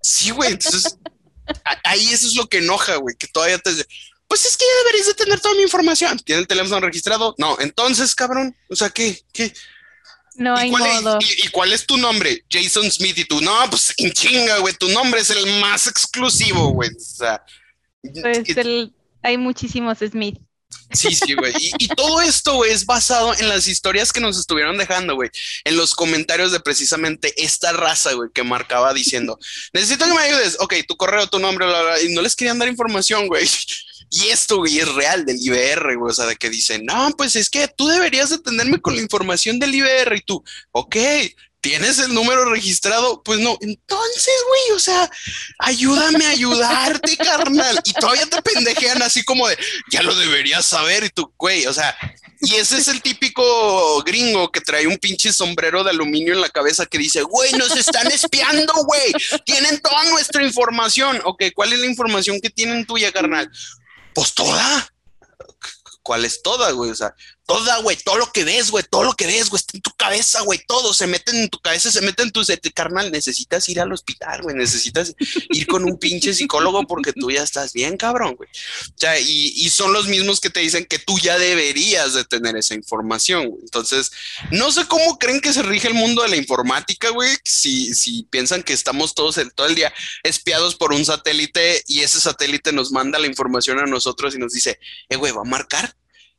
[0.00, 0.52] Sí, güey.
[0.52, 0.96] Entonces,
[1.84, 3.70] ahí eso es lo que enoja, güey, que todavía te.
[4.26, 6.18] Pues es que ya deberías de tener toda mi información.
[6.18, 7.34] ¿Tiene el teléfono registrado?
[7.38, 7.56] No.
[7.60, 8.56] Entonces, cabrón.
[8.68, 9.22] O sea, ¿qué?
[9.32, 9.52] ¿Qué?
[10.36, 11.18] No hay modo.
[11.20, 12.44] y, cuál es tu nombre?
[12.50, 13.18] Jason Smith.
[13.18, 14.74] Y tú, no, pues en chinga, güey.
[14.74, 16.90] Tu nombre es el más exclusivo, güey.
[16.90, 17.44] O sea.
[18.12, 18.44] Pues
[19.22, 20.38] hay muchísimos Smith.
[20.92, 21.52] Sí, sí, güey.
[21.78, 25.30] Y, todo esto, güey, es basado en las historias que nos estuvieron dejando, güey.
[25.64, 29.38] En los comentarios de precisamente esta raza, güey, que marcaba diciendo,
[29.72, 30.56] necesito que me ayudes.
[30.60, 32.02] Ok, tu correo, tu nombre, bla, bla.
[32.02, 33.48] Y no les querían dar información, güey.
[34.10, 36.10] Y esto, güey, es real del IBR, güey.
[36.10, 39.58] O sea, de que dicen, no, pues es que tú deberías atenderme con la información
[39.58, 40.16] del IBR.
[40.16, 40.96] Y tú, ok,
[41.64, 43.22] ¿Tienes el número registrado?
[43.22, 43.56] Pues no.
[43.62, 45.10] Entonces, güey, o sea,
[45.58, 47.80] ayúdame a ayudarte, carnal.
[47.82, 49.56] Y todavía te pendejean así como de,
[49.90, 51.04] ya lo deberías saber.
[51.04, 51.96] Y tú, güey, o sea,
[52.42, 56.50] y ese es el típico gringo que trae un pinche sombrero de aluminio en la
[56.50, 59.14] cabeza que dice, güey, nos están espiando, güey.
[59.46, 61.18] Tienen toda nuestra información.
[61.24, 63.50] Ok, ¿cuál es la información que tienen tuya, carnal?
[64.12, 64.92] Pues toda.
[66.02, 66.90] ¿Cuál es toda, güey?
[66.90, 67.14] O sea,
[67.46, 69.90] toda, güey, todo lo que ves, güey, todo lo que ves, güey, está en tu
[69.96, 72.42] cabeza, güey, todo se mete en tu cabeza, se mete en tu
[72.74, 75.14] carnal, necesitas ir al hospital, güey, necesitas
[75.50, 78.48] ir con un pinche psicólogo porque tú ya estás bien, cabrón, güey.
[78.48, 82.24] O sea, y, y, son los mismos que te dicen que tú ya deberías de
[82.24, 83.62] tener esa información, güey.
[83.62, 84.10] Entonces,
[84.50, 88.24] no sé cómo creen que se rige el mundo de la informática, güey, si, si
[88.24, 92.72] piensan que estamos todos el, todo el día espiados por un satélite y ese satélite
[92.72, 94.78] nos manda la información a nosotros y nos dice,
[95.08, 95.94] eh, güey, va a marcar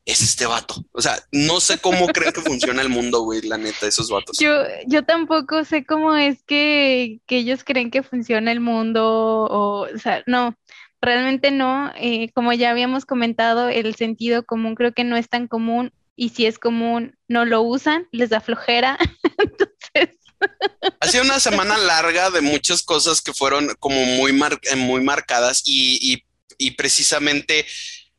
[0.06, 0.86] es este vato.
[0.92, 4.38] O sea, no sé cómo creen que funciona el mundo, güey, la neta, esos vatos.
[4.38, 4.54] Yo,
[4.86, 10.24] yo tampoco sé cómo es que, ellos creen que funciona el mundo, o, o sea,
[10.28, 10.56] no,
[11.02, 11.92] realmente no.
[11.98, 16.30] Eh, como ya habíamos comentado, el sentido común creo que no es tan común, y
[16.30, 18.98] si es común, no lo usan, les da flojera.
[19.40, 20.18] Entonces.
[21.00, 24.32] Ha sido una semana larga de muchas cosas que fueron como muy,
[24.76, 26.24] muy marcadas y,
[26.58, 27.66] y precisamente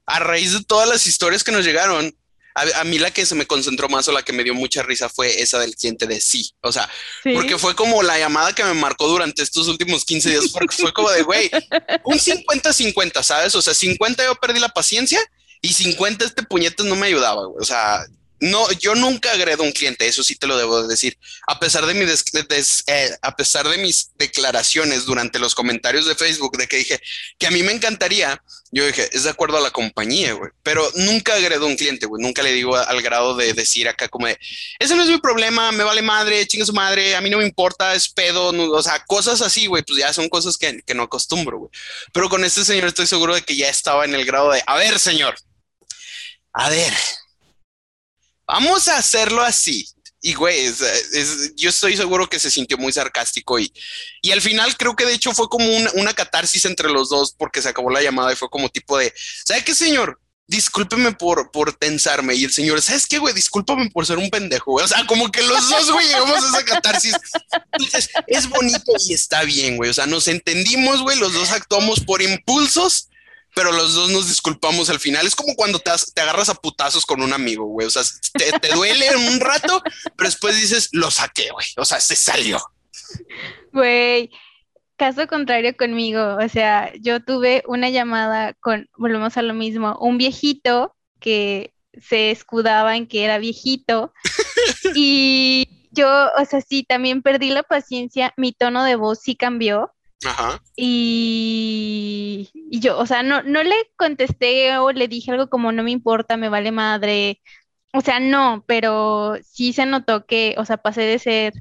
[0.06, 2.16] a raíz de todas las historias que nos llegaron,
[2.56, 5.10] a, mí la que se me concentró más o la que me dio mucha risa
[5.10, 6.50] fue esa del cliente de sí.
[6.62, 6.88] O sea,
[7.34, 10.92] porque fue como la llamada que me marcó durante estos últimos 15 días, porque fue
[10.92, 11.50] como de, güey,
[12.04, 13.54] un 50-50, ¿sabes?
[13.54, 15.20] O sea, 50 yo perdí la paciencia
[15.60, 17.60] y 50 este puñetes no me ayudaba, güey.
[17.60, 18.06] O sea,
[18.38, 21.18] no, yo nunca agredo a un cliente, eso sí te lo debo decir.
[21.46, 26.56] A pesar de, mi eh, a pesar de mis declaraciones durante los comentarios de Facebook
[26.58, 27.00] de que dije
[27.38, 30.50] que a mí me encantaría, yo dije, es de acuerdo a la compañía, güey.
[30.62, 32.22] Pero nunca agredo a un cliente, güey.
[32.22, 34.38] Nunca le digo al grado de decir acá como de,
[34.78, 37.46] ese no es mi problema, me vale madre, chinga su madre, a mí no me
[37.46, 41.04] importa, es pedo, o sea, cosas así, güey, pues ya son cosas que, que no
[41.04, 41.70] acostumbro, güey.
[42.12, 44.76] Pero con este señor estoy seguro de que ya estaba en el grado de, a
[44.76, 45.36] ver, señor,
[46.52, 46.92] a ver
[48.46, 49.86] vamos a hacerlo así.
[50.22, 50.72] Y güey,
[51.54, 53.72] yo estoy seguro que se sintió muy sarcástico y,
[54.22, 57.62] y al final creo que de hecho fue como una catarsis entre los dos porque
[57.62, 59.12] se acabó la llamada y fue como tipo de,
[59.44, 60.20] ¿sabe qué, señor?
[60.48, 62.34] Discúlpeme por, por tensarme.
[62.34, 63.34] Y el señor, ¿sabes qué, güey?
[63.34, 64.74] Discúlpame por ser un pendejo.
[64.74, 67.14] O sea, como que los dos, güey, llegamos a esa catarsis.
[67.72, 69.90] Entonces, es bonito y está bien, güey.
[69.90, 71.18] O sea, nos entendimos, güey.
[71.18, 73.08] Los dos actuamos por impulsos
[73.56, 75.26] pero los dos nos disculpamos al final.
[75.26, 77.86] Es como cuando te, te agarras a putazos con un amigo, güey.
[77.86, 78.02] O sea,
[78.34, 79.82] te, te duele un rato,
[80.14, 81.64] pero después dices, lo saqué, güey.
[81.78, 82.60] O sea, se salió.
[83.72, 84.30] Güey,
[84.96, 86.36] caso contrario conmigo.
[86.36, 92.30] O sea, yo tuve una llamada con, volvemos a lo mismo, un viejito que se
[92.30, 94.12] escudaba en que era viejito.
[94.94, 98.34] y yo, o sea, sí, también perdí la paciencia.
[98.36, 99.94] Mi tono de voz sí cambió.
[100.24, 100.62] Ajá.
[100.76, 105.90] Y, yo, o sea, no, no le contesté o le dije algo como no me
[105.90, 107.42] importa, me vale madre.
[107.92, 111.52] O sea, no, pero sí se notó que, o sea, pasé de ser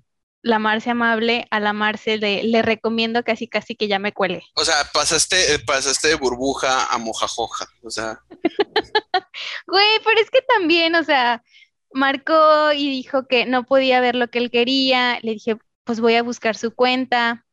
[0.42, 4.44] la Marce amable a la Marce de le recomiendo casi casi que ya me cuele.
[4.56, 8.20] O sea, pasaste, pasaste de burbuja a mojajoja, o sea.
[9.68, 11.44] Güey, pero es que también, o sea,
[11.92, 15.20] marcó y dijo que no podía ver lo que él quería.
[15.24, 17.45] Le dije, pues voy a buscar su cuenta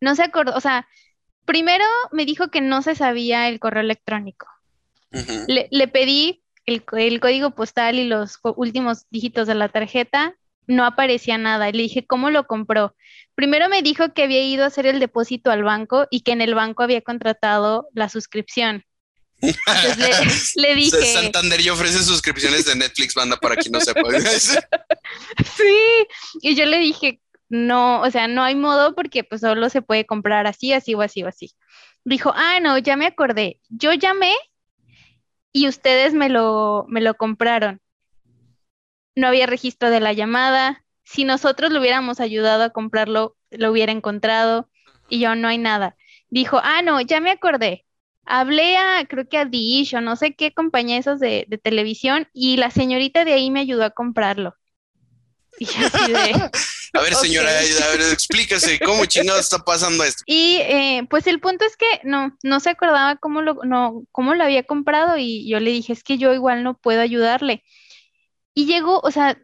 [0.00, 0.88] no se acordó, o sea,
[1.44, 4.46] primero me dijo que no se sabía el correo electrónico.
[5.48, 10.34] le, pedí el, código postal y los últimos dígitos de la tarjeta,
[10.66, 11.70] no aparecía nada.
[11.72, 12.94] Le dije, ¿cómo lo compró?
[13.34, 16.42] Primero me dijo que había ido a hacer el depósito al banco y que en
[16.42, 18.84] el banco había contratado la suscripción.
[19.40, 21.12] Entonces le, dije.
[21.14, 24.02] Santander y ofrece suscripciones de Netflix, banda, para quien no sepa.
[25.56, 26.06] sí,
[26.42, 30.06] y yo le dije, no, o sea, no hay modo porque pues solo se puede
[30.06, 31.54] comprar así, así o así o así.
[32.04, 33.60] Dijo, ah, no, ya me acordé.
[33.68, 34.32] Yo llamé
[35.52, 37.80] y ustedes me lo, me lo compraron.
[39.14, 40.84] No había registro de la llamada.
[41.04, 44.70] Si nosotros le hubiéramos ayudado a comprarlo, lo hubiera encontrado
[45.08, 45.96] y yo no hay nada.
[46.30, 47.86] Dijo, ah, no, ya me acordé.
[48.26, 52.28] Hablé a, creo que a Dish o no sé qué compañía esos de, de televisión
[52.34, 54.54] y la señorita de ahí me ayudó a comprarlo.
[55.60, 56.50] Y así de,
[56.94, 60.22] A ver, señora, a ver, explíquese cómo chingado está pasando esto.
[60.26, 64.34] Y eh, pues el punto es que no, no se acordaba cómo lo, no, cómo
[64.34, 67.64] lo había comprado y yo le dije, es que yo igual no puedo ayudarle.
[68.54, 69.36] Y llegó, o sea,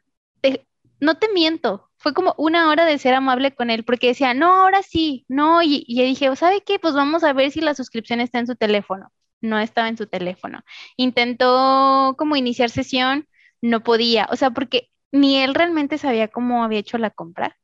[1.00, 4.62] no te miento, fue como una hora de ser amable con él, porque decía, no,
[4.62, 6.78] ahora sí, no, y, y dije, ¿sabe qué?
[6.78, 9.12] Pues vamos a ver si la suscripción está en su teléfono.
[9.40, 10.62] No estaba en su teléfono.
[10.96, 13.28] Intentó como iniciar sesión,
[13.60, 17.56] no podía, o sea, porque ni él realmente sabía cómo había hecho la compra.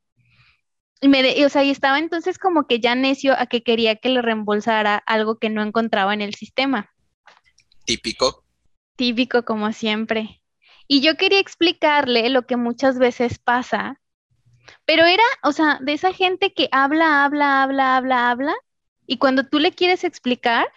[1.01, 4.07] Y me o sea, y estaba entonces como que ya necio a que quería que
[4.07, 6.89] le reembolsara algo que no encontraba en el sistema.
[7.85, 8.45] Típico.
[8.95, 10.41] Típico como siempre.
[10.87, 13.99] Y yo quería explicarle lo que muchas veces pasa,
[14.85, 18.55] pero era, o sea, de esa gente que habla, habla, habla, habla, habla,
[19.05, 20.67] y cuando tú le quieres explicar,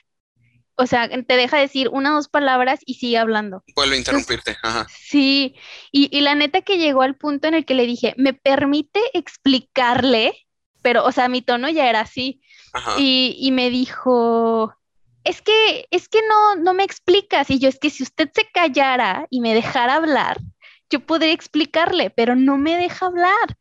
[0.77, 3.63] o sea, te deja decir una o dos palabras y sigue hablando.
[3.75, 4.57] Vuelve a interrumpirte.
[4.63, 4.87] Ajá.
[4.91, 5.55] Sí,
[5.93, 9.01] y, y la neta que llegó al punto en el que le dije, ¿me permite
[9.13, 10.47] explicarle?
[10.83, 12.43] Pero, o sea, mi tono ya era así.
[12.73, 12.97] Ajá.
[12.99, 14.75] Y, y me dijo,
[15.23, 17.51] es que, es que no, no me explicas.
[17.51, 20.39] Y yo, es que si usted se callara y me dejara hablar,
[20.91, 23.57] yo podría explicarle, pero no me deja hablar.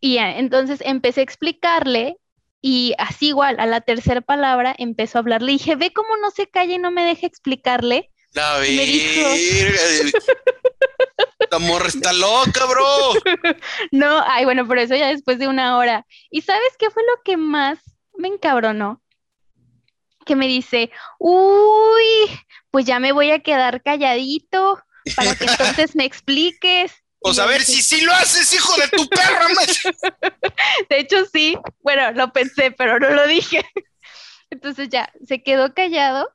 [0.00, 2.16] Y entonces empecé a explicarle
[2.62, 5.42] y así igual, a la tercera palabra empezó a hablar.
[5.42, 8.10] Le dije, ve cómo no se calla y no me deja explicarle.
[8.32, 9.28] La me dijo-.
[11.50, 13.14] La morra está loca, bro.
[13.92, 16.06] No, ay, bueno, por eso ya después de una hora.
[16.30, 17.80] ¿Y sabes qué fue lo que más
[18.16, 19.02] me encabronó?
[20.24, 24.80] Que me dice, uy, pues ya me voy a quedar calladito
[25.16, 27.01] para que entonces me expliques.
[27.22, 29.46] Pues a ver si sí lo haces, hijo de tu perra.
[30.90, 33.64] De hecho, sí, bueno, lo pensé, pero no lo dije.
[34.50, 36.28] Entonces ya, se quedó callado.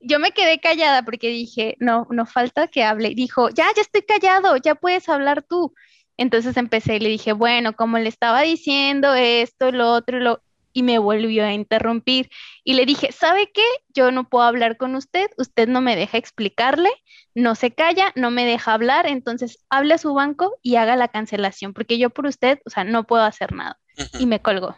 [0.00, 3.14] Yo me quedé callada porque dije, no, no falta que hable.
[3.14, 5.74] Dijo, ya, ya estoy callado, ya puedes hablar tú.
[6.16, 10.42] Entonces empecé y le dije, bueno, como le estaba diciendo esto, lo otro, lo...
[10.78, 12.30] Y me volvió a interrumpir.
[12.62, 13.64] Y le dije, ¿sabe qué?
[13.88, 16.90] Yo no puedo hablar con usted, usted no me deja explicarle,
[17.34, 21.08] no se calla, no me deja hablar, entonces hable a su banco y haga la
[21.08, 23.80] cancelación, porque yo por usted, o sea, no puedo hacer nada.
[24.20, 24.76] Y me colgó.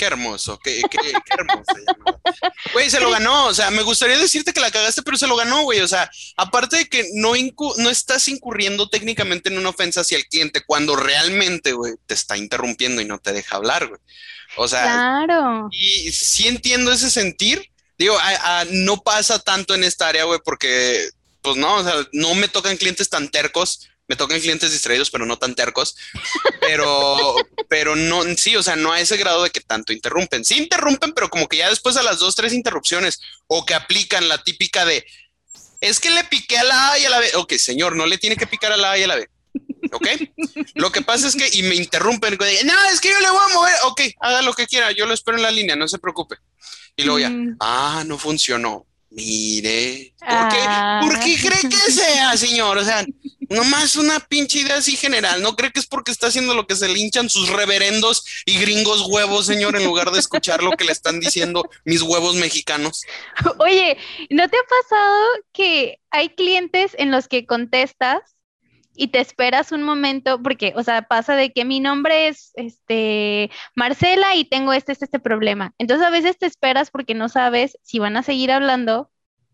[0.00, 1.72] Qué hermoso, qué, qué, qué hermoso.
[2.72, 3.48] Güey, se lo ganó.
[3.48, 5.80] O sea, me gustaría decirte que la cagaste, pero se lo ganó, güey.
[5.80, 10.16] O sea, aparte de que no, incu- no estás incurriendo técnicamente en una ofensa hacia
[10.16, 14.00] el cliente cuando realmente, güey, te está interrumpiendo y no te deja hablar, güey.
[14.56, 15.68] O sea, Claro.
[15.70, 17.70] y sí entiendo ese sentir.
[17.98, 21.10] Digo, a- a- no pasa tanto en esta área, güey, porque,
[21.42, 23.89] pues no, o sea, no me tocan clientes tan tercos.
[24.10, 25.94] Me tocan clientes distraídos, pero no tan tercos.
[26.60, 27.36] Pero,
[27.68, 30.44] pero no, sí, o sea, no a ese grado de que tanto interrumpen.
[30.44, 34.28] Sí interrumpen, pero como que ya después a las dos, tres interrupciones, o que aplican
[34.28, 35.06] la típica de,
[35.80, 37.30] es que le piqué a la A y a la B.
[37.36, 39.30] Ok, señor, no le tiene que picar a la A y a la B.
[39.92, 40.08] ¿Ok?
[40.74, 43.54] Lo que pasa es que, y me interrumpen, no, es que yo le voy a
[43.54, 43.74] mover.
[43.84, 46.34] Ok, haga lo que quiera, yo lo espero en la línea, no se preocupe.
[46.96, 47.56] Y luego ya, Mm.
[47.60, 48.86] ah, no funcionó.
[49.10, 51.00] Mire, ¿por Ah.
[51.00, 52.76] qué, ¿por qué cree que sea, señor?
[52.78, 53.04] O sea,
[53.50, 55.42] nomás una pinche idea así general.
[55.42, 58.58] ¿No cree que es porque está haciendo lo que se le hinchan sus reverendos y
[58.58, 63.04] gringos huevos, señor, en lugar de escuchar lo que le están diciendo mis huevos mexicanos?
[63.58, 63.98] Oye,
[64.30, 68.20] ¿no te ha pasado que hay clientes en los que contestas
[68.94, 70.40] y te esperas un momento?
[70.42, 75.06] Porque, o sea, pasa de que mi nombre es este Marcela y tengo este, este,
[75.06, 75.74] este problema.
[75.78, 79.10] Entonces a veces te esperas porque no sabes si van a seguir hablando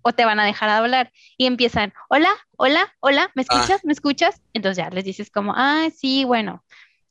[0.06, 1.12] o te van a dejar hablar.
[1.36, 3.46] Y empiezan, hola, hola, hola, ¿me Ah.
[3.50, 3.84] escuchas?
[3.84, 4.40] ¿Me escuchas?
[4.54, 6.64] Entonces ya les dices como, ah, sí, bueno,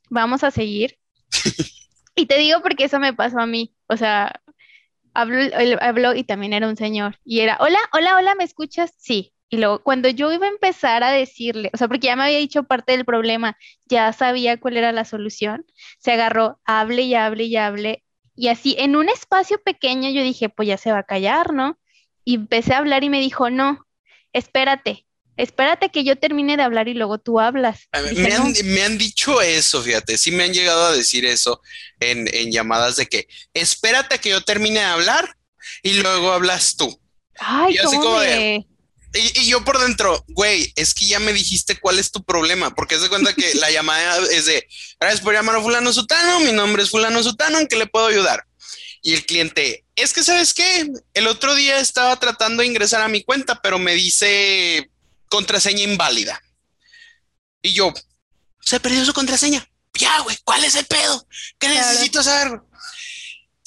[0.09, 0.97] vamos a seguir.
[2.17, 3.75] Y te digo porque eso me pasó a mí.
[3.87, 4.39] O sea,
[5.13, 5.41] habló,
[5.81, 7.19] habló y también era un señor.
[7.25, 8.93] Y era, hola, hola, hola, ¿me escuchas?
[8.97, 9.33] Sí.
[9.49, 12.37] Y luego, cuando yo iba a empezar a decirle, o sea, porque ya me había
[12.37, 15.65] dicho parte del problema, ya sabía cuál era la solución,
[15.99, 18.03] se agarró, hable y hable y hable.
[18.33, 21.77] Y así, en un espacio pequeño, yo dije, pues ya se va a callar, ¿no?
[22.25, 23.85] Y empecé a hablar y me dijo, no,
[24.33, 25.05] espérate,
[25.37, 27.87] espérate que yo termine de hablar y luego tú hablas.
[27.91, 28.59] A ver, Dije, Me han, "No".
[28.65, 31.61] me han dicho eso, fíjate, sí me han llegado a decir eso
[31.99, 35.37] en, en llamadas de que espérate que yo termine de hablar
[35.83, 36.99] y luego hablas tú.
[37.39, 38.67] Ay, y así ¿cómo como de- me-
[39.19, 42.75] Y, y yo por dentro, güey, es que ya me dijiste cuál es tu problema,
[42.75, 44.67] porque de cuenta que la llamada es de,
[44.99, 48.07] gracias por llamar a fulano sutano, mi nombre es fulano sutano, ¿en qué le puedo
[48.07, 48.43] ayudar?
[49.01, 53.07] Y el cliente, es que sabes qué, el otro día estaba tratando de ingresar a
[53.07, 54.89] mi cuenta, pero me dice
[55.29, 56.41] contraseña inválida.
[57.61, 57.93] Y yo,
[58.61, 59.67] se perdió su contraseña.
[59.97, 61.25] Ya, güey, ¿cuál es el pedo?
[61.57, 61.87] ¿Qué Claro.
[61.89, 62.59] necesito saber?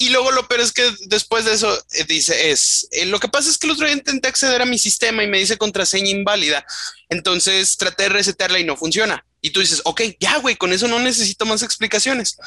[0.01, 3.27] Y luego lo peor es que después de eso eh, dice, es, eh, lo que
[3.27, 6.09] pasa es que el otro día intenté acceder a mi sistema y me dice contraseña
[6.11, 6.65] inválida.
[7.09, 9.25] Entonces traté de resetearla y no funciona.
[9.41, 12.37] Y tú dices, ok, ya, güey, con eso no necesito más explicaciones.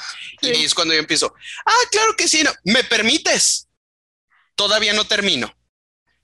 [0.41, 0.65] Y Sí.
[0.65, 1.35] es cuando yo empiezo,
[1.67, 2.53] ah, claro que sí, no.
[2.65, 3.67] ¿me permites?
[4.55, 5.53] Todavía no termino.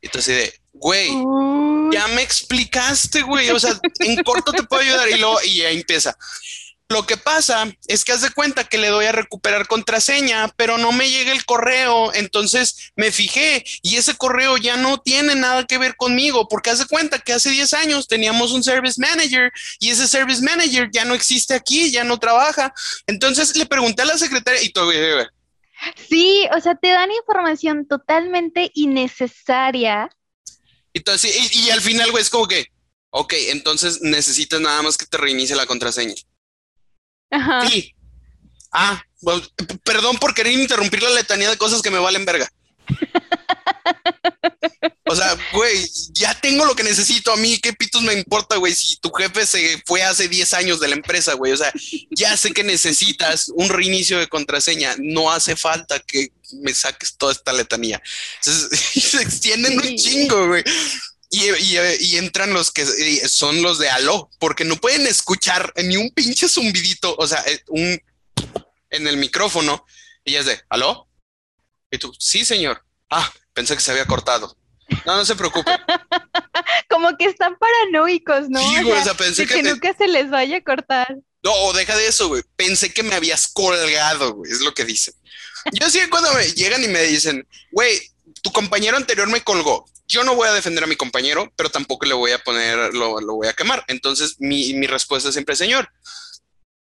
[0.01, 1.95] Entonces de, güey, Uy.
[1.95, 3.51] ya me explicaste, güey.
[3.51, 5.09] O sea, en corto te puedo ayudar.
[5.11, 6.17] Y luego, y ya empieza.
[6.91, 10.79] Lo que pasa es que haz de cuenta que le doy a recuperar contraseña, pero
[10.79, 12.15] no me llega el correo.
[12.15, 16.79] Entonces me fijé y ese correo ya no tiene nada que ver conmigo, porque haz
[16.79, 21.05] de cuenta que hace 10 años teníamos un service manager y ese service manager ya
[21.05, 22.73] no existe aquí, ya no trabaja.
[23.07, 25.27] Entonces le pregunté a la secretaria y güey,
[25.97, 30.09] Sí, o sea, te dan información totalmente innecesaria.
[30.93, 32.67] y, y, y al final, güey, es como que,
[33.11, 36.15] ok, entonces necesitas nada más que te reinicie la contraseña.
[37.31, 37.69] Ajá.
[37.69, 37.95] Sí.
[38.73, 39.43] Ah, bueno,
[39.85, 42.49] perdón por querer interrumpir la letanía de cosas que me valen verga.
[45.05, 47.33] O sea, güey, ya tengo lo que necesito.
[47.33, 48.75] A mí, ¿qué pitos me importa, güey?
[48.75, 51.53] Si tu jefe se fue hace 10 años de la empresa, güey.
[51.53, 51.73] O sea,
[52.11, 54.95] ya sé que necesitas un reinicio de contraseña.
[54.99, 58.03] No hace falta que me saques toda esta letanía.
[58.41, 60.63] se extienden un chingo, güey.
[61.31, 62.85] Y, entran los que
[63.29, 67.63] son los de aló, porque no pueden escuchar ni un pinche zumbidito, o sea, eh,
[67.69, 68.01] un
[68.91, 69.85] en el micrófono,
[70.25, 71.07] y es de aló.
[71.91, 72.83] Y tú, sí, señor.
[73.11, 74.57] Ah, pensé que se había cortado.
[75.05, 75.69] No, no se preocupe.
[76.89, 78.61] Como que están paranoicos, ¿no?
[78.61, 81.19] Sí, güey, o sea, pensé que, nunca se les vaya a cortar.
[81.43, 82.45] No, deja de eso, güey.
[82.55, 85.13] Pensé que me habías colgado, güey, es lo que dicen.
[85.73, 88.01] Yo sí, cuando me llegan y me dicen, güey,
[88.43, 89.87] tu compañero anterior me colgó.
[90.07, 93.21] Yo no voy a defender a mi compañero, pero tampoco le voy a poner, lo,
[93.21, 93.85] lo voy a quemar.
[93.89, 95.91] Entonces, mi, mi respuesta siempre, señor,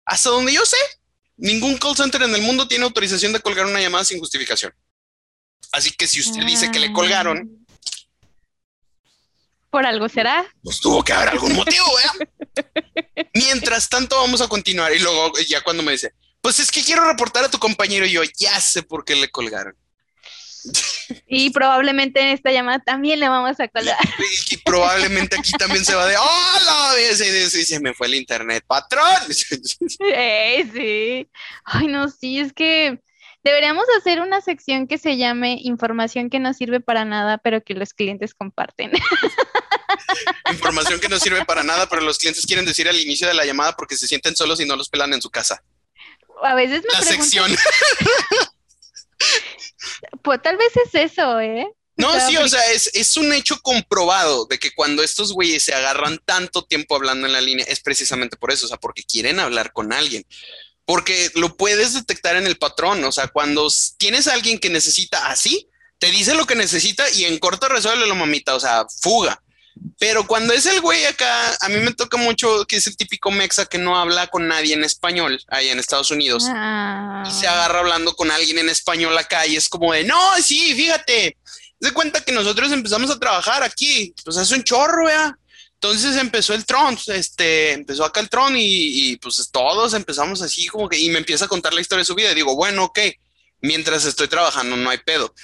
[0.05, 0.79] hasta donde yo sé,
[1.37, 4.73] ningún call center en el mundo tiene autorización de colgar una llamada sin justificación.
[5.73, 7.61] Así que si usted dice que le colgaron,
[9.71, 10.45] por algo será.
[10.62, 13.29] Pues tuvo que haber algún motivo, ¿eh?
[13.35, 14.93] Mientras tanto, vamos a continuar.
[14.93, 18.11] Y luego, ya cuando me dice, pues es que quiero reportar a tu compañero, y
[18.11, 19.77] yo ya sé por qué le colgaron.
[21.27, 23.97] Y probablemente en esta llamada también le vamos a colgar.
[24.51, 26.95] Y, probablemente aquí también se va de ¡Hola!
[27.01, 29.33] Y se me fue el internet, patrón.
[29.33, 29.57] Sí,
[30.75, 31.31] sí.
[31.64, 33.01] Ay, no, sí, es que
[33.43, 37.74] deberíamos hacer una sección que se llame información que no sirve para nada, pero que
[37.74, 38.93] los clientes comparten.
[40.51, 43.45] Información que no sirve para nada, pero los clientes quieren decir al inicio de la
[43.45, 45.62] llamada porque se sienten solos y no los pelan en su casa.
[46.43, 47.55] A veces me La sección.
[50.22, 51.66] Pues tal vez es eso, ¿eh?
[51.97, 55.74] No, sí, o sea, es, es, un hecho comprobado de que cuando estos güeyes se
[55.74, 59.38] agarran tanto tiempo hablando en la línea, es precisamente por eso, o sea, porque quieren
[59.38, 60.24] hablar con alguien.
[60.91, 65.28] Porque lo puedes detectar en el patrón, o sea, cuando tienes a alguien que necesita
[65.28, 65.68] así,
[66.01, 69.41] te dice lo que necesita y en corto resuelve la mamita, o sea, fuga.
[70.01, 73.30] Pero cuando es el güey acá, a mí me toca mucho que es el típico
[73.30, 77.22] mexa que no habla con nadie en español ahí en Estados Unidos Ah.
[77.24, 80.74] y se agarra hablando con alguien en español acá y es como de, no, sí,
[80.74, 81.36] fíjate,
[81.78, 85.38] de cuenta que nosotros empezamos a trabajar aquí, pues hace un chorro, vea.
[85.83, 90.66] Entonces empezó el Tron, este, empezó acá el Tron y, y, pues todos empezamos así
[90.66, 92.31] como que, y me empieza a contar la historia de su vida.
[92.31, 92.99] Y digo, bueno, ok,
[93.62, 95.35] mientras estoy trabajando no hay pedo.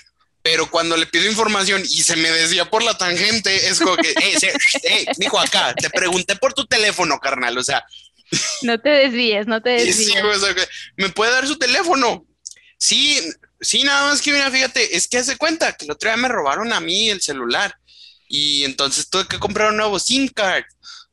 [0.43, 4.11] Pero cuando le pido información y se me decía por la tangente, es como que,
[4.11, 7.83] eh, dijo acá, te pregunté por tu teléfono, carnal, o sea.
[8.61, 9.97] No te desvíes, no te desvíes.
[9.97, 10.69] Sí, o sea, que,
[10.99, 12.27] ¿me puede dar su teléfono?
[12.77, 13.19] Sí,
[13.59, 16.29] sí, nada más que mira, fíjate, es que hace cuenta que el otro día me
[16.29, 17.75] robaron a mí el celular
[18.29, 20.65] y entonces tuve que comprar un nuevo SIM card.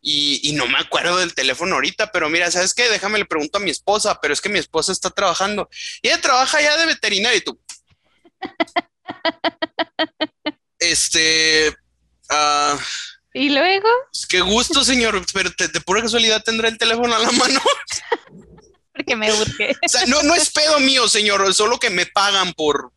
[0.06, 2.90] Y, y, no me acuerdo del teléfono ahorita, pero mira, ¿sabes qué?
[2.90, 5.70] Déjame le pregunto a mi esposa, pero es que mi esposa está trabajando.
[6.02, 7.60] Y ella trabaja ya de veterinaria y tú.
[10.80, 11.74] Este.
[12.30, 12.78] Uh,
[13.34, 13.88] ¿Y luego?
[14.28, 17.62] Qué gusto, señor, pero te, de pura casualidad tendrá el teléfono a la mano.
[18.94, 19.76] Porque me urge.
[19.84, 22.92] O sea, no, no es pedo mío, señor, solo que me pagan por,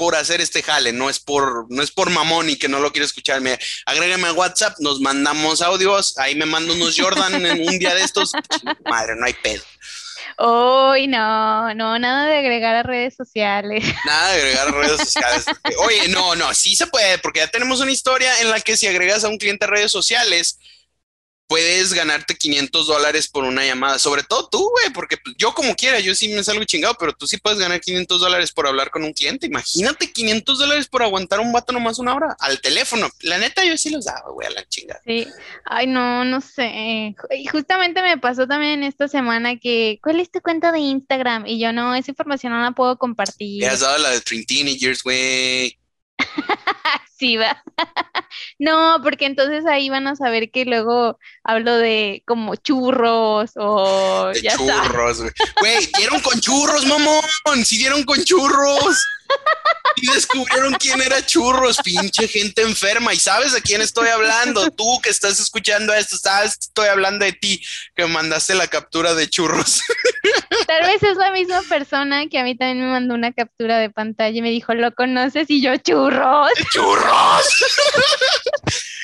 [0.00, 2.90] por hacer este jale, no es por, no es por mamón y que no lo
[2.90, 3.42] quiero escuchar.
[3.42, 7.94] Me, agrégame a WhatsApp, nos mandamos audios, ahí me mando unos Jordan en un día
[7.94, 8.32] de estos.
[8.86, 9.62] Madre, no hay pedo.
[10.38, 13.84] Uy, no, no, nada de agregar a redes sociales.
[14.06, 15.44] Nada de agregar a redes sociales.
[15.84, 18.86] Oye, no, no, sí se puede, porque ya tenemos una historia en la que si
[18.86, 20.58] agregas a un cliente a redes sociales,
[21.50, 23.98] puedes ganarte 500 dólares por una llamada.
[23.98, 27.26] Sobre todo tú, güey, porque yo como quiera, yo sí me salgo chingado, pero tú
[27.26, 29.48] sí puedes ganar 500 dólares por hablar con un cliente.
[29.48, 33.10] Imagínate 500 dólares por aguantar un vato nomás una hora al teléfono.
[33.22, 35.00] La neta, yo sí los daba, güey, a la chingada.
[35.04, 35.26] Sí.
[35.64, 37.16] Ay, no, no sé.
[37.36, 41.48] Y justamente me pasó también esta semana que, ¿cuál es tu cuenta de Instagram?
[41.48, 43.58] Y yo no, esa información no la puedo compartir.
[43.58, 45.79] Le has dado la de Twin Teenagers, güey.
[47.18, 47.62] sí, va.
[48.58, 54.42] no, porque entonces ahí van a saber que luego hablo de como churros o de
[54.42, 55.20] ya churros,
[55.60, 55.88] güey.
[55.96, 57.64] Dieron con churros, mamón.
[57.64, 59.04] Sí dieron con churros.
[59.96, 63.12] Y descubrieron quién era churros, pinche gente enferma.
[63.12, 64.70] ¿Y sabes de quién estoy hablando?
[64.70, 67.62] Tú que estás escuchando esto, sabes que estoy hablando de ti,
[67.94, 69.80] que mandaste la captura de churros.
[70.66, 73.90] Tal vez es la misma persona que a mí también me mandó una captura de
[73.90, 75.50] pantalla y me dijo, ¿lo conoces?
[75.50, 76.50] Y yo, churros.
[76.72, 77.46] ¡Churros!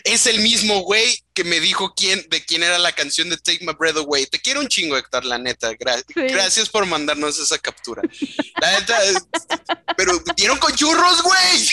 [0.04, 3.58] es el mismo güey que me dijo quién, de quién era la canción de Take
[3.60, 4.24] My Breath Away.
[4.24, 5.70] Te quiero un chingo, Héctor, la neta.
[5.78, 6.04] Gra sí.
[6.14, 8.00] Gracias por mandarnos esa captura.
[8.58, 8.98] La neta,
[9.98, 11.68] pero dieron con churros, güey.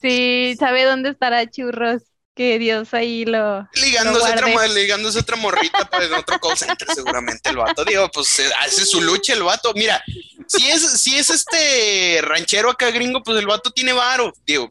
[0.00, 2.02] Sí, sabe dónde estará churros.
[2.36, 3.68] Que Dios ahí lo.
[3.74, 7.84] Ligándose, lo otra, ligándose otra morrita pues, en otro call center, seguramente el vato.
[7.84, 9.72] Digo, pues hace su lucha el vato.
[9.74, 10.00] Mira,
[10.46, 14.68] si es, si es este ranchero acá gringo, pues el vato tiene varo, digo.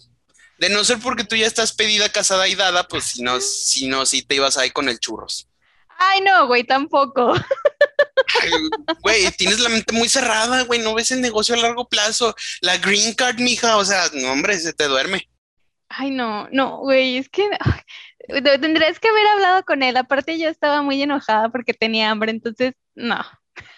[0.59, 3.87] De no ser porque tú ya estás pedida, casada y dada, pues si no, si
[3.87, 5.47] no, si te ibas ahí con el churros.
[5.99, 7.33] Ay, no, güey, tampoco.
[9.01, 12.35] Güey, tienes la mente muy cerrada, güey, no ves el negocio a largo plazo.
[12.61, 15.29] La green card, mija, o sea, no, hombre, se te duerme.
[15.89, 17.49] Ay, no, no, güey, es que
[18.27, 19.97] tendrías que haber hablado con él.
[19.97, 23.23] Aparte, yo estaba muy enojada porque tenía hambre, entonces, no.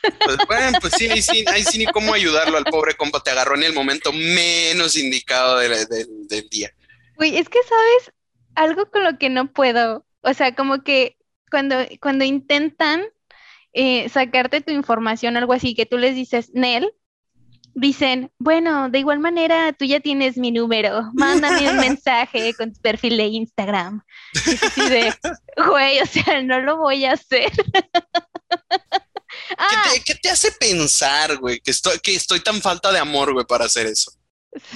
[0.01, 3.31] Pues bueno, pues sí, ahí sí, ahí sí ni cómo ayudarlo al pobre compa, te
[3.31, 5.87] agarró en el momento menos indicado del,
[6.27, 6.71] del día.
[7.15, 8.13] Güey, es que sabes
[8.55, 11.17] algo con lo que no puedo, o sea, como que
[11.49, 13.03] cuando, cuando intentan
[13.73, 16.91] eh, sacarte tu información, algo así, que tú les dices, Nel,
[17.73, 22.81] dicen, bueno, de igual manera, tú ya tienes mi número, mándame un mensaje con tu
[22.81, 24.01] perfil de Instagram.
[24.75, 25.13] Y de,
[25.67, 27.51] güey, o sea, no lo voy a hacer.
[29.57, 29.91] Ah.
[30.05, 33.65] ¿Qué, te, hace pensar, güey, que estoy, que estoy tan falta de amor, güey, para
[33.65, 34.11] hacer eso?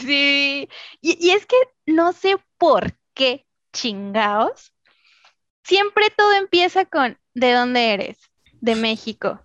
[0.01, 0.67] Sí,
[1.01, 4.74] y, y es que no sé por qué chingados.
[5.63, 8.17] Siempre todo empieza con, ¿de dónde eres?
[8.61, 9.41] De México.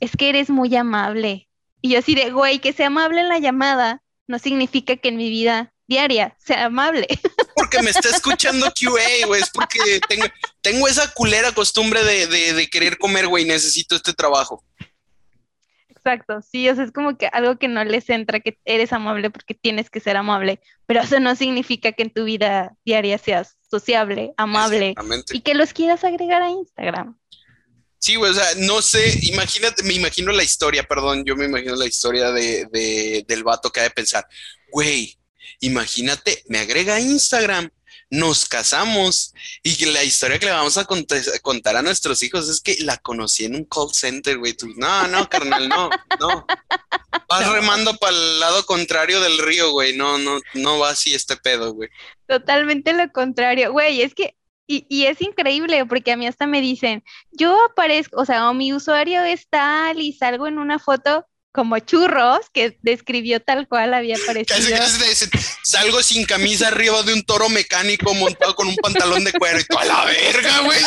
[0.00, 1.48] Es que eres muy amable.
[1.80, 5.16] Y yo así de, güey, que sea amable en la llamada no significa que en
[5.16, 7.06] mi vida diaria sea amable.
[7.72, 9.40] Porque me está escuchando QA, güey.
[9.40, 10.26] Es porque tengo,
[10.60, 13.44] tengo esa culera costumbre de, de querer comer, güey.
[13.44, 14.62] Necesito este trabajo.
[16.04, 19.30] Exacto, sí, o sea, es como que algo que no les entra, que eres amable
[19.30, 23.56] porque tienes que ser amable, pero eso no significa que en tu vida diaria seas
[23.70, 24.96] sociable, amable
[25.30, 27.16] y que los quieras agregar a Instagram.
[28.00, 31.76] Sí, güey, o sea, no sé, imagínate, me imagino la historia, perdón, yo me imagino
[31.76, 34.26] la historia de, del vato que ha de pensar,
[34.72, 35.16] güey,
[35.60, 37.70] imagínate, me agrega a Instagram,
[38.12, 39.32] nos casamos
[39.62, 43.46] y la historia que le vamos a contar a nuestros hijos es que la conocí
[43.46, 44.54] en un call center, güey.
[44.76, 45.88] no, no, carnal, no,
[46.20, 46.46] no.
[47.26, 49.96] Vas remando para el lado contrario del río, güey.
[49.96, 51.88] No, no, no va así este pedo, güey.
[52.26, 54.02] Totalmente lo contrario, güey.
[54.02, 54.36] Es que
[54.66, 58.54] y, y, es increíble porque a mí hasta me dicen, yo aparezco, o sea, o
[58.54, 63.94] mi usuario es tal y salgo en una foto como churros, que describió tal cual
[63.94, 64.78] había aparecido.
[65.62, 69.64] salgo sin camisa arriba de un toro mecánico montado con un pantalón de cuero y
[69.64, 70.80] toda la verga, güey.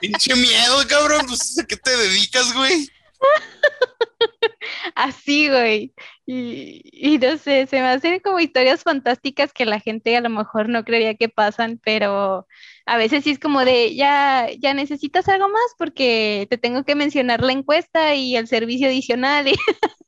[0.00, 1.26] Pinche miedo, cabrón.
[1.26, 2.88] Pues, ¿A qué te dedicas, güey?
[4.94, 5.94] Así, güey.
[6.26, 10.30] Y, y, no sé, se me hacen como historias fantásticas que la gente a lo
[10.30, 12.46] mejor no creería que pasan, pero
[12.86, 16.94] a veces sí es como de, ya, ya necesitas algo más porque te tengo que
[16.94, 19.46] mencionar la encuesta y el servicio adicional.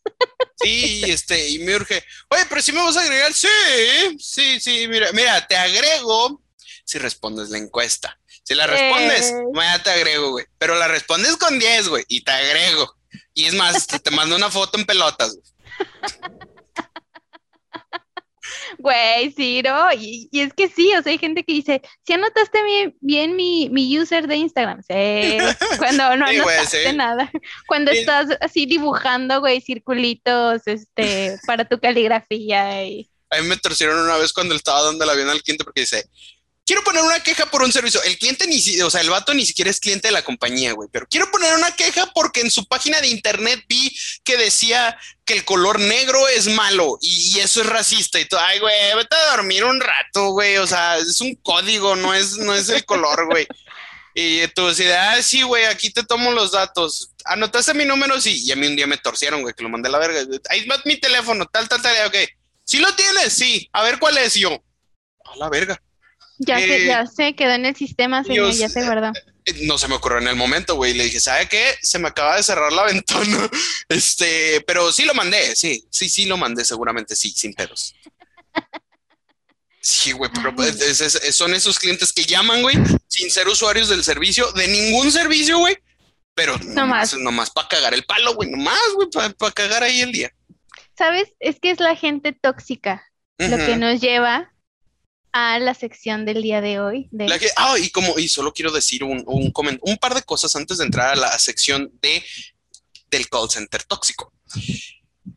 [0.63, 3.49] Sí, este, y me urge, oye, pero si me vas a agregar, sí,
[4.19, 6.43] sí, sí, mira, mira, te agrego
[6.85, 8.19] si respondes la encuesta.
[8.45, 9.81] Si la respondes, eh.
[9.83, 10.47] te agrego, güey.
[10.59, 12.95] Pero la respondes con 10, güey, y te agrego.
[13.33, 15.37] Y es más, te, te mando una foto en pelotas,
[18.79, 19.33] güey.
[19.33, 19.93] Sí, ¿no?
[19.93, 22.59] Y, es que sí, o sea, hay gente que dice, si anotaste
[23.01, 25.39] bien, mi, mi, user de Instagram, sí,
[25.79, 27.31] cuando no anotaste nada,
[27.67, 33.11] cuando estás así dibujando, güey, circulitos, este, para tu caligrafía y...
[33.31, 36.09] A mí me torcieron una vez cuando estaba dando la vida al cliente porque dice,
[36.65, 38.03] quiero poner una queja por un servicio.
[38.03, 40.89] El cliente ni, o sea, el vato ni siquiera es cliente de la compañía, güey,
[40.91, 45.35] pero quiero poner una queja porque en su página de internet vi que decía que
[45.35, 48.41] el color negro es malo y, eso es racista y todo.
[48.41, 50.57] Ay, güey, vete a dormir un rato, güey.
[50.59, 53.47] O sea, es un código, no es, no es el color, güey.
[54.15, 57.11] Y tú decís, ah, sí, güey, aquí te tomo los datos.
[57.25, 58.45] Anotaste mi número, sí.
[58.45, 60.21] Y a mí un día me torcieron, güey, que lo mandé a la verga.
[60.51, 62.07] Ahí va mi teléfono, tal, tal, tal.
[62.07, 62.17] Ok.
[62.65, 63.33] ¿Sí lo tienes?
[63.33, 63.69] Sí.
[63.73, 64.35] A ver cuál es.
[64.35, 64.63] yo,
[65.25, 65.81] a la verga.
[66.47, 69.13] Ya, se, ya se quedó en el sistema, señor, ya se guardó.
[69.45, 70.95] Eh, no se me ocurrió en el momento, güey.
[70.95, 71.75] Le dije, ¿sabe qué?
[71.83, 73.49] Se me acaba de cerrar la ventana.
[73.89, 77.95] Este, pero sí lo mandé, sí, sí, sí lo mandé, seguramente sí, sin pedos.
[79.81, 80.79] Sí, güey, pero pues,
[81.33, 82.77] son esos clientes que llaman, güey,
[83.07, 85.77] sin ser usuarios del servicio, de ningún servicio, güey.
[86.35, 90.33] Pero nomás, nomás para cagar el palo, güey, nomás, güey, para cagar ahí el día.
[90.97, 91.35] ¿Sabes?
[91.39, 93.05] Es que es la gente tóxica
[93.39, 94.54] lo que nos lleva
[95.35, 97.09] a la sección del día de hoy.
[97.57, 100.85] ah, y como, y solo quiero decir un, un, un par de cosas antes de
[100.85, 102.25] entrar a la sección de
[103.11, 104.33] del call center tóxico.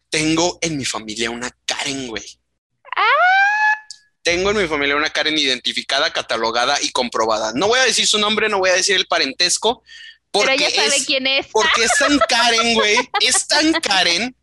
[0.09, 2.23] Tengo en mi familia una Karen, güey.
[2.95, 3.01] ¡Ah!
[4.21, 7.53] Tengo en mi familia una Karen identificada, catalogada y comprobada.
[7.55, 9.83] No voy a decir su nombre, no voy a decir el parentesco.
[10.29, 11.47] Porque Pero ella sabe quién es.
[11.47, 12.97] Porque es tan Karen, güey.
[13.21, 14.35] Es tan Karen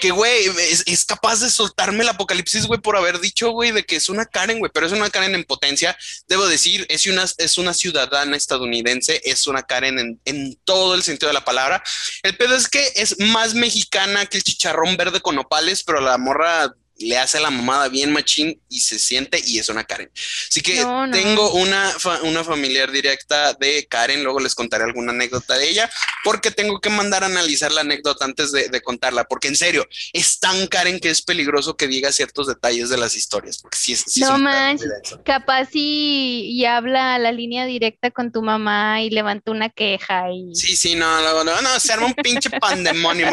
[0.00, 0.46] que, güey,
[0.86, 4.26] es, capaz de soltarme el apocalipsis, güey, por haber dicho, güey, de que es una
[4.26, 5.96] Karen, güey, pero es una Karen en potencia.
[6.28, 11.02] Debo decir, es una, es una ciudadana estadounidense, es una Karen en, en todo el
[11.02, 11.82] sentido de la palabra.
[12.22, 16.18] El pedo es que es más mexicana que el chicharrón verde con opales, pero la
[16.18, 20.10] morra le hace la mamada bien machín y se siente y es una Karen.
[20.48, 21.92] Así que tengo una,
[22.22, 25.90] una familiar directa de Karen, luego les contaré alguna anécdota de ella,
[26.24, 30.38] porque tengo que mandar a analizar la anécdota antes de, contarla, porque en serio, es
[30.38, 33.78] tan Karen que es peligroso que diga ciertos detalles de las historias, porque
[34.16, 34.88] no manches,
[35.24, 40.30] capaz y, y, habla a la línea directa con tu mamá y levanta una queja
[40.30, 40.54] y...
[40.54, 43.30] Sí, sí, no, no, no, no se arma un pinche pandemonio,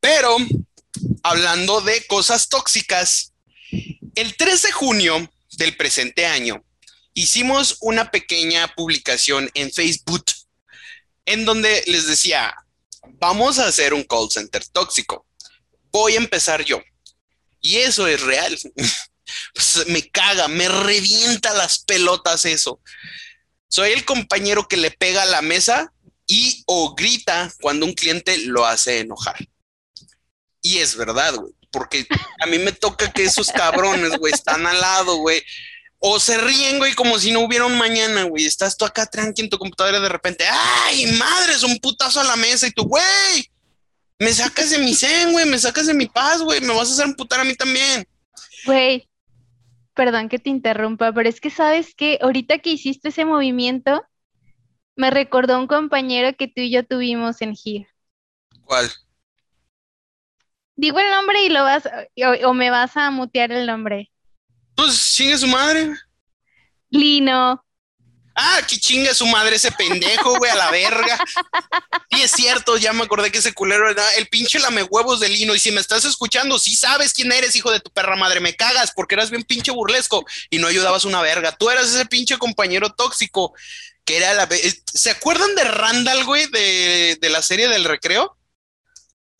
[0.00, 0.36] Pero
[1.22, 3.32] hablando de cosas tóxicas,
[4.14, 6.64] el 3 de junio del presente año
[7.14, 10.24] hicimos una pequeña publicación en Facebook
[11.26, 12.54] en donde les decía,
[13.20, 15.26] vamos a hacer un call center tóxico.
[15.92, 16.82] Voy a empezar yo.
[17.60, 18.58] Y eso es real.
[19.54, 22.80] Pues, me caga, me revienta las pelotas eso.
[23.68, 25.90] Soy el compañero que le pega a la mesa
[26.26, 29.36] y o grita cuando un cliente lo hace enojar.
[30.62, 32.06] Y es verdad, güey, porque
[32.40, 35.42] a mí me toca que esos cabrones, güey, están al lado, güey.
[35.98, 38.46] O se ríen, güey, como si no hubiera un mañana, güey.
[38.46, 41.52] Estás tú acá tranqui en tu computadora y de repente, ¡ay, madre!
[41.52, 43.50] Es un putazo a la mesa y tú, güey,
[44.18, 46.92] me sacas de mi zen, güey, me sacas de mi paz, güey, me vas a
[46.92, 48.06] hacer putar a mí también.
[48.64, 49.08] Güey,
[49.94, 54.02] perdón que te interrumpa, pero es que sabes que ahorita que hiciste ese movimiento,
[54.94, 57.88] me recordó un compañero que tú y yo tuvimos en GIR.
[58.64, 58.90] ¿Cuál?
[60.82, 61.84] Digo el nombre y lo vas,
[62.44, 64.10] o, me vas a mutear el nombre.
[64.74, 65.92] Pues chingue su madre.
[66.90, 67.64] Lino.
[68.34, 71.20] Ah, que chinga su madre ese pendejo, güey, a la verga.
[72.10, 75.28] Y es cierto, ya me acordé que ese culero era el pinche lame huevos de
[75.28, 75.54] Lino.
[75.54, 78.56] Y si me estás escuchando, si sabes quién eres, hijo de tu perra madre, me
[78.56, 81.52] cagas porque eras bien pinche burlesco y no ayudabas una verga.
[81.52, 83.54] Tú eras ese pinche compañero tóxico
[84.04, 84.48] que era la.
[84.92, 88.36] ¿Se acuerdan de Randall, güey, de, de la serie del recreo?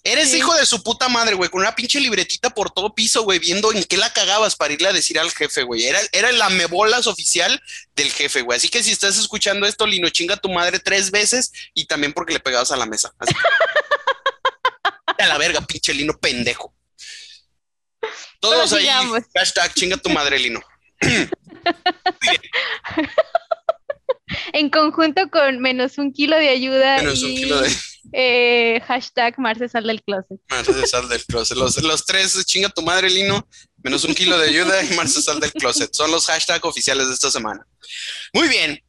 [0.04, 3.38] Eres hijo de su puta madre, güey, con una pinche libretita por todo piso, güey,
[3.38, 5.84] viendo en qué la cagabas para irle a decir al jefe, güey.
[5.84, 7.62] Era, era el lamebolas oficial
[7.94, 8.56] del jefe, güey.
[8.56, 12.12] Así que si estás escuchando esto, Lino, chinga a tu madre tres veces y también
[12.12, 13.14] porque le pegabas a la mesa.
[15.18, 16.74] a la verga, pinche Lino pendejo.
[18.40, 18.88] Todos ahí,
[19.36, 20.60] hashtag chinga tu madre, Lino.
[24.52, 26.96] en conjunto con menos un kilo de ayuda.
[26.96, 27.70] Menos un kilo de
[28.12, 30.40] eh, hashtag Marce sal del closet.
[30.50, 31.56] Marce sal del closet.
[31.56, 33.46] Los, tres, chinga tu madre, Lino,
[33.82, 35.92] menos un kilo de ayuda y Marce sal del closet.
[35.92, 37.66] Son los hashtags oficiales de esta semana.
[38.32, 38.82] Muy bien.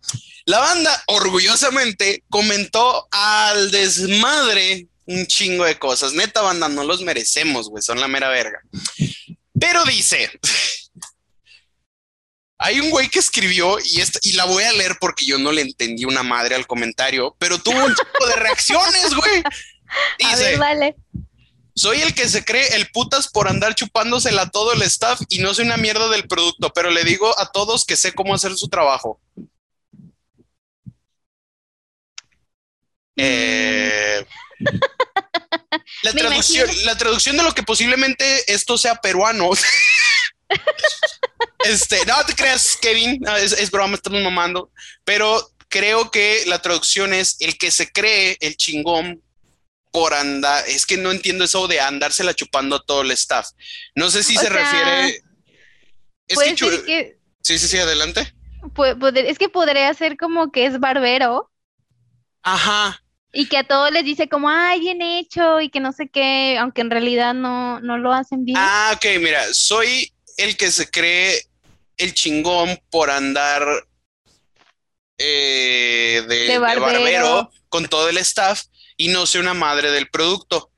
[0.45, 6.13] La banda orgullosamente comentó al desmadre un chingo de cosas.
[6.13, 7.81] Neta, banda, no los merecemos, güey.
[7.81, 8.61] Son la mera verga.
[9.57, 10.29] Pero dice,
[12.63, 15.61] hay un güey que escribió y, y la voy a leer porque yo no le
[15.61, 19.43] entendí una madre al comentario, pero tuvo un tipo de reacciones, güey.
[20.17, 20.95] Dice, vale.
[21.75, 25.39] Soy el que se cree el putas por andar chupándosela a todo el staff y
[25.39, 28.55] no soy una mierda del producto, pero le digo a todos que sé cómo hacer
[28.55, 29.19] su trabajo.
[33.17, 34.25] Eh,
[36.03, 39.49] la, traducción, la traducción de lo que posiblemente esto sea peruano.
[41.65, 44.71] Este, no te creas, Kevin, es, broma, estamos mamando,
[45.05, 49.21] pero creo que la traducción es el que se cree el chingón
[49.91, 53.49] por andar, es que no entiendo eso de andársela chupando a todo el staff.
[53.95, 55.21] No sé si se refiere.
[56.27, 58.33] Es que, Sí, sí, sí, adelante.
[59.15, 61.51] es que podría ser como que es barbero.
[62.41, 63.03] Ajá.
[63.33, 66.57] Y que a todos les dice como, ay, bien hecho y que no sé qué,
[66.59, 68.57] aunque en realidad no, no lo hacen bien.
[68.59, 71.45] Ah, ok, mira, soy el que se cree
[71.97, 73.65] el chingón por andar
[75.17, 77.51] eh, de, barbero.
[77.69, 78.63] con todo el staff
[78.97, 80.69] y no sé una madre del producto.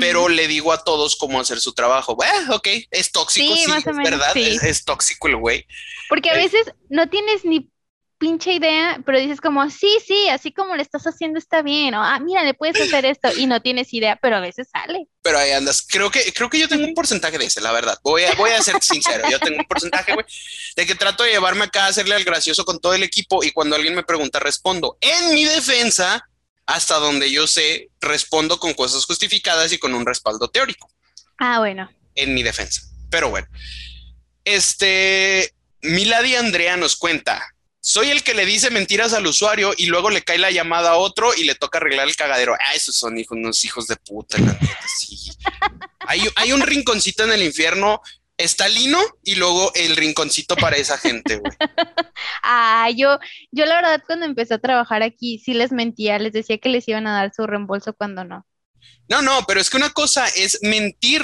[0.00, 2.16] Pero le digo a todos cómo hacer su trabajo.
[2.16, 5.66] Bueno, ok, es tóxico, sí, es verdad, es, tóxico el güey.
[6.08, 7.70] Porque a eh, veces no tienes ni
[8.18, 12.02] pinche idea, pero dices como, sí, sí, así como le estás haciendo está bien, o,
[12.02, 15.06] ah, mira, le puedes hacer esto y no tienes idea, pero a veces sale.
[15.22, 17.98] Pero ahí andas, creo que, creo que yo tengo un porcentaje de ese, la verdad,
[18.02, 20.24] voy a, voy a ser sincero, yo tengo un porcentaje, güey,
[20.76, 23.50] de que trato de llevarme acá a hacerle al gracioso con todo el equipo y
[23.50, 24.96] cuando alguien me pregunta, respondo.
[25.00, 26.26] En mi defensa,
[26.66, 30.90] hasta donde yo sé, respondo con cosas justificadas y con un respaldo teórico.
[31.38, 31.90] Ah, bueno.
[32.14, 32.82] En mi defensa.
[33.10, 33.46] Pero bueno,
[34.44, 35.52] este,
[35.82, 37.54] Milady Andrea nos cuenta,
[37.86, 40.96] soy el que le dice mentiras al usuario y luego le cae la llamada a
[40.96, 42.54] otro y le toca arreglar el cagadero.
[42.54, 45.30] Ah, esos son hijos, unos hijos de puta, la neta, sí.
[46.00, 48.02] Hay, hay un rinconcito en el infierno
[48.36, 51.52] está Lino y luego el rinconcito para esa gente, güey.
[52.42, 53.18] Ah, yo,
[53.52, 56.88] yo la verdad cuando empecé a trabajar aquí sí les mentía, les decía que les
[56.88, 58.46] iban a dar su reembolso cuando no.
[59.08, 61.22] No, no, pero es que una cosa es mentir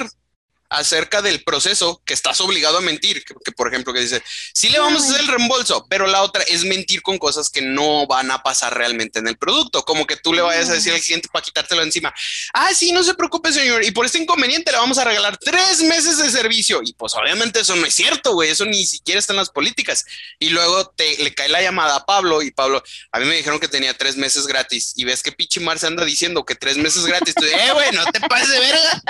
[0.73, 4.79] acerca del proceso que estás obligado a mentir, que, por ejemplo que dice, sí le
[4.79, 8.31] vamos a hacer el reembolso, pero la otra es mentir con cosas que no van
[8.31, 11.29] a pasar realmente en el producto, como que tú le vayas a decir al cliente
[11.31, 12.13] para quitártelo encima,
[12.53, 15.81] ah, sí, no se preocupe señor, y por este inconveniente le vamos a regalar tres
[15.83, 19.33] meses de servicio, y pues obviamente eso no es cierto, güey, eso ni siquiera está
[19.33, 20.05] en las políticas,
[20.39, 23.59] y luego te le cae la llamada a Pablo, y Pablo, a mí me dijeron
[23.59, 26.77] que tenía tres meses gratis, y ves que Pichi Mar se anda diciendo que tres
[26.77, 29.03] meses gratis, tú, eh, güey, no te pases de verga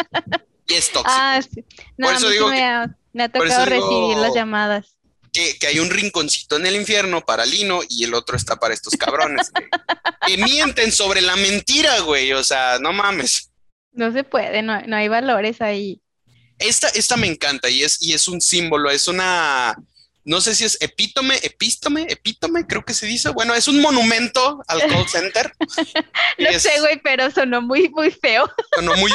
[0.67, 1.09] y es tóxico.
[1.09, 1.63] Ah, sí.
[1.97, 4.97] No, por eso digo me, ha, me, ha, tocado recibir las llamadas.
[5.31, 8.73] Que, que, hay un rinconcito en el infierno para Lino y el otro está para
[8.73, 9.51] estos cabrones
[10.27, 12.33] que, mienten sobre la mentira, güey.
[12.33, 13.51] O sea, no mames.
[13.91, 16.01] No se puede, no, no hay valores ahí.
[16.59, 19.75] Esta, esta me encanta y es, y es un símbolo, es una,
[20.25, 23.29] no sé si es epítome, epístome, epítome, creo que se dice.
[23.29, 25.53] Bueno, es un monumento al call center.
[26.37, 28.49] no sé, güey, pero sonó muy, muy feo.
[28.75, 29.11] Sonó muy,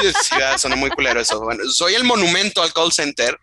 [0.59, 1.41] sonó muy culero eso.
[1.41, 3.39] Bueno, soy el monumento al call center.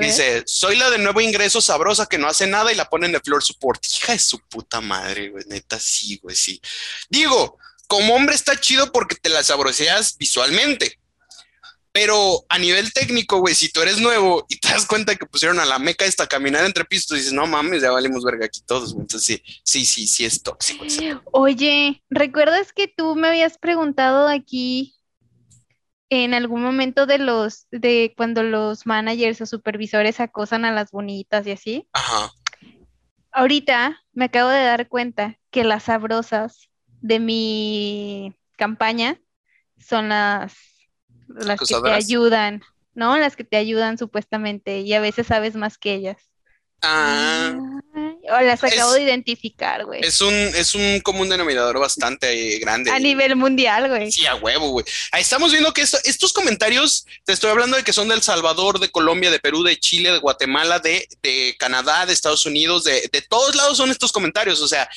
[0.00, 3.20] Dice, soy la de nuevo ingreso sabrosa que no hace nada y la ponen de
[3.20, 3.80] flor support.
[3.94, 6.60] Hija de su puta madre, güey, neta, sí, güey, sí.
[7.08, 10.97] Digo, como hombre está chido porque te la sabroseas visualmente
[11.92, 15.58] pero a nivel técnico, güey, si tú eres nuevo y te das cuenta que pusieron
[15.58, 18.94] a la meca esta caminar entre pistos, dices, no mames, ya valimos verga aquí todos.
[18.94, 20.84] Entonces, sí, sí, sí, sí es tóxico.
[21.32, 24.94] Oye, ¿recuerdas que tú me habías preguntado aquí
[26.10, 31.46] en algún momento de los, de cuando los managers o supervisores acosan a las bonitas
[31.46, 31.88] y así?
[31.92, 32.32] Ajá.
[33.30, 36.68] Ahorita me acabo de dar cuenta que las sabrosas
[37.00, 39.20] de mi campaña
[39.78, 40.54] son las
[41.28, 42.62] las que te ayudan,
[42.94, 43.16] ¿no?
[43.18, 46.16] Las que te ayudan supuestamente y a veces sabes más que ellas.
[46.82, 47.54] Ah.
[48.30, 50.00] O las acabo de identificar, güey.
[50.02, 52.90] Es un, es un común denominador bastante grande.
[52.90, 54.12] A nivel mundial, güey.
[54.12, 54.84] Sí, a huevo, güey.
[55.12, 58.78] Ahí estamos viendo que estos comentarios, te estoy hablando de que son de El Salvador,
[58.78, 63.08] de Colombia, de Perú, de Chile, de Guatemala, de, de Canadá, de Estados Unidos, de,
[63.10, 64.60] de todos lados son estos comentarios.
[64.60, 64.88] O sea,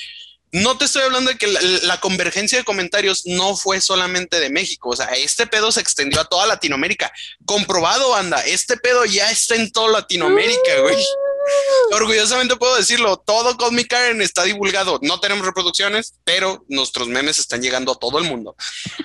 [0.52, 4.90] no te estoy hablando de que la, convergencia de comentarios no fue solamente de México,
[4.90, 7.12] o sea, este pedo se extendió a toda Latinoamérica.
[7.46, 10.98] Comprobado, anda, este pedo ya está en toda Latinoamérica, güey.
[11.92, 15.00] Orgullosamente puedo decirlo, todo Me Karen está divulgado.
[15.02, 18.56] No tenemos reproducciones, pero nuestros memes están llegando a todo el mundo.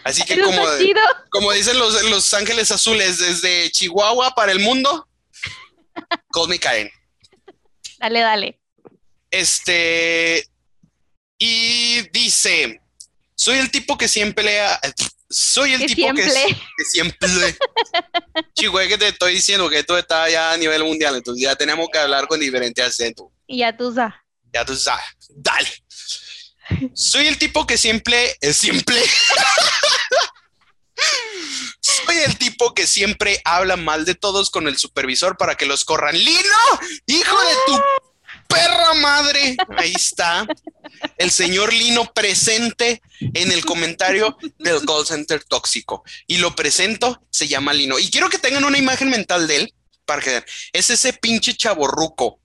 [0.05, 0.63] Así que como,
[1.31, 5.09] como dicen los, los ángeles azules, desde Chihuahua para el mundo,
[6.49, 6.91] Me Karen.
[7.99, 8.61] Dale, dale.
[9.31, 10.47] Este,
[11.39, 12.81] y dice,
[13.35, 14.81] soy el tipo que siempre lea,
[15.29, 16.23] soy el tipo que,
[16.77, 17.29] que, siempre...
[17.29, 17.59] Es
[18.89, 21.99] que te estoy diciendo que esto está ya a nivel mundial, entonces ya tenemos que
[21.99, 23.27] hablar con diferentes acentos.
[23.47, 24.15] Y ya tú sabes.
[24.53, 25.05] Ya tú sabes.
[25.31, 25.69] Dale.
[26.95, 29.01] Soy el tipo que siempre es simple.
[31.81, 35.85] Soy el tipo que siempre habla mal de todos con el supervisor para que los
[35.85, 36.17] corran.
[36.17, 36.81] ¡Lino!
[37.07, 37.81] ¡Hijo de tu
[38.49, 39.57] perra madre.
[39.77, 40.47] Ahí está.
[41.19, 46.05] El señor Lino presente en el comentario del call center tóxico.
[46.27, 47.99] Y lo presento, se llama Lino.
[47.99, 49.75] Y quiero que tengan una imagen mental de él
[50.05, 52.41] para que es ese pinche chaborruco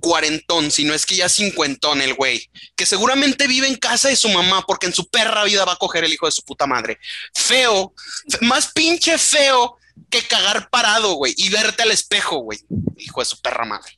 [0.00, 4.16] cuarentón, si no es que ya cincuentón el güey, que seguramente vive en casa de
[4.16, 6.66] su mamá porque en su perra vida va a coger el hijo de su puta
[6.66, 6.98] madre.
[7.34, 7.94] Feo,
[8.42, 9.76] más pinche feo
[10.10, 12.58] que cagar parado, güey, y verte al espejo, güey,
[12.98, 13.92] hijo de su perra madre.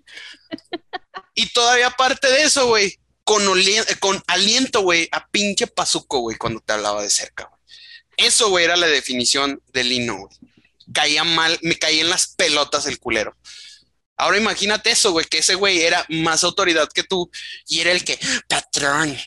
[1.35, 3.43] Y todavía aparte de eso, güey, con,
[4.27, 7.61] aliento, güey, a pinche pazuco, güey, cuando te hablaba de cerca, güey.
[8.17, 10.37] Eso, güey, era la definición del lino, güey.
[10.93, 13.37] Caía mal, me caía en las pelotas el culero.
[14.17, 17.31] Ahora imagínate eso, güey, que ese güey era más autoridad que tú
[17.67, 19.19] y era el que, patrón,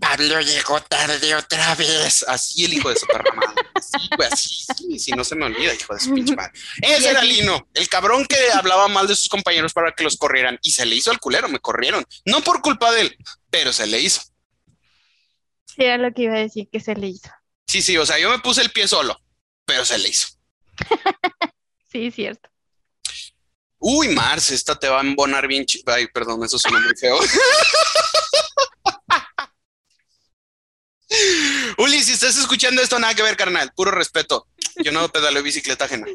[0.00, 2.24] Pablo llegó tarde otra vez.
[2.26, 3.62] Así el hijo de su perra madre.
[3.74, 4.98] Así, güey, así.
[4.98, 6.52] Si no se me olvida, hijo de su pinche madre.
[6.80, 10.58] Ese era Lino, el cabrón que hablaba mal de sus compañeros para que los corrieran.
[10.62, 12.04] Y se le hizo al culero, me corrieron.
[12.24, 13.18] No por culpa de él,
[13.50, 14.22] pero se le hizo.
[15.66, 17.30] Sí, era lo que iba a decir, que se le hizo.
[17.66, 19.20] Sí, sí, o sea, yo me puse el pie solo,
[19.64, 20.28] pero se le hizo.
[21.92, 22.48] sí, cierto.
[23.78, 25.64] Uy, Mars, esta te va a embonar bien.
[25.86, 27.18] Ay, perdón, eso suena muy feo.
[31.78, 33.72] Uli, si estás escuchando esto, nada que ver, carnal.
[33.74, 34.46] Puro respeto.
[34.76, 36.06] Yo no pedaleo bicicleta ajena.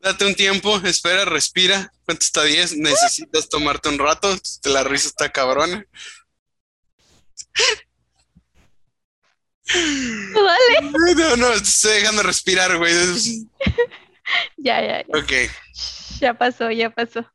[0.00, 1.92] Date un tiempo, espera, respira.
[2.04, 2.76] ¿Cuánto está 10?
[2.78, 4.36] Necesitas tomarte un rato.
[4.64, 5.86] La risa está cabrona.
[10.34, 11.14] Vale.
[11.16, 12.92] No, no, estoy dejando respirar, güey.
[14.56, 15.18] Ya, ya, ya.
[15.18, 15.32] Ok.
[16.20, 17.28] Ya pasó, ya pasó.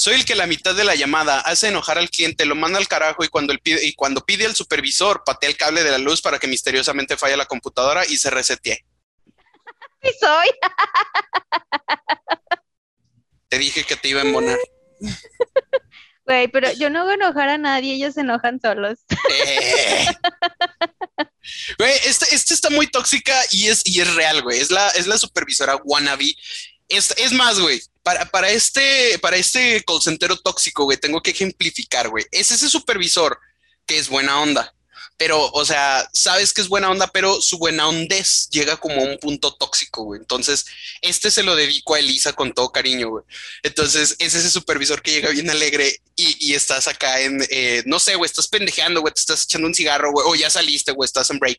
[0.00, 2.86] Soy el que la mitad de la llamada hace enojar al cliente, lo manda al
[2.86, 5.98] carajo y cuando, el pide, y cuando pide al supervisor, patea el cable de la
[5.98, 8.84] luz para que misteriosamente falle la computadora y se resetee.
[10.00, 10.48] Sí soy.
[13.48, 14.58] Te dije que te iba a embonar.
[16.24, 19.00] Güey, pero yo no hago enojar a nadie, ellos se enojan solos.
[19.32, 20.06] Eh.
[21.78, 24.60] Güey, esta, esta está muy tóxica y es, y es real, güey.
[24.60, 26.34] Es la, es la supervisora wannabe.
[26.88, 31.32] Es, es más, güey, para, para, este, para este call center tóxico, güey, tengo que
[31.32, 32.24] ejemplificar, güey.
[32.30, 33.38] Es ese supervisor
[33.86, 34.74] que es buena onda.
[35.18, 39.18] Pero, o sea, sabes que es buena onda, pero su buena ondez llega como un
[39.18, 40.20] punto tóxico, güey.
[40.20, 40.64] Entonces,
[41.02, 43.24] este se lo dedico a Elisa con todo cariño, güey.
[43.64, 47.98] Entonces, es ese supervisor que llega bien alegre y, y estás acá en, eh, no
[47.98, 51.06] sé, güey, estás pendejeando, güey, te estás echando un cigarro, güey, o ya saliste, güey,
[51.06, 51.58] estás en break.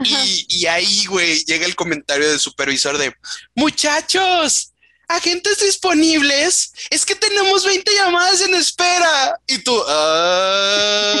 [0.00, 3.14] Y, ahí, güey, llega el comentario del supervisor de,
[3.54, 4.72] muchachos,
[5.08, 9.40] agentes disponibles, es que tenemos 20 llamadas en espera.
[9.46, 11.12] Y tú, ah,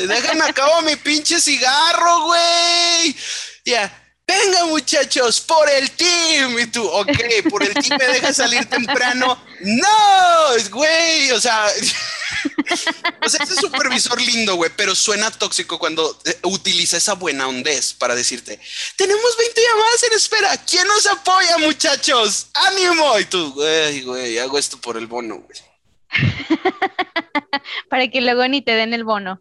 [0.08, 3.16] déjame acabo mi pinche cigarro, güey.
[3.64, 4.03] Ya.
[4.26, 6.58] Venga, muchachos, por el team.
[6.58, 7.18] Y tú, ok,
[7.50, 9.38] por el team me deja salir temprano.
[9.60, 11.66] No, güey, o sea,
[13.22, 17.92] o sea, ese supervisor lindo, güey, pero suena tóxico cuando eh, utiliza esa buena ondez
[17.94, 18.58] para decirte,
[18.96, 22.48] tenemos 20 llamadas en espera, ¿quién nos apoya, muchachos?
[22.54, 23.18] ¡Ánimo!
[23.18, 25.58] Y tú, güey, güey, hago esto por el bono, güey.
[27.88, 29.40] para que luego ni te den el bono.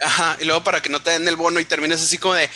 [0.00, 2.50] Ajá, y luego para que no te den el bono y termines así como de,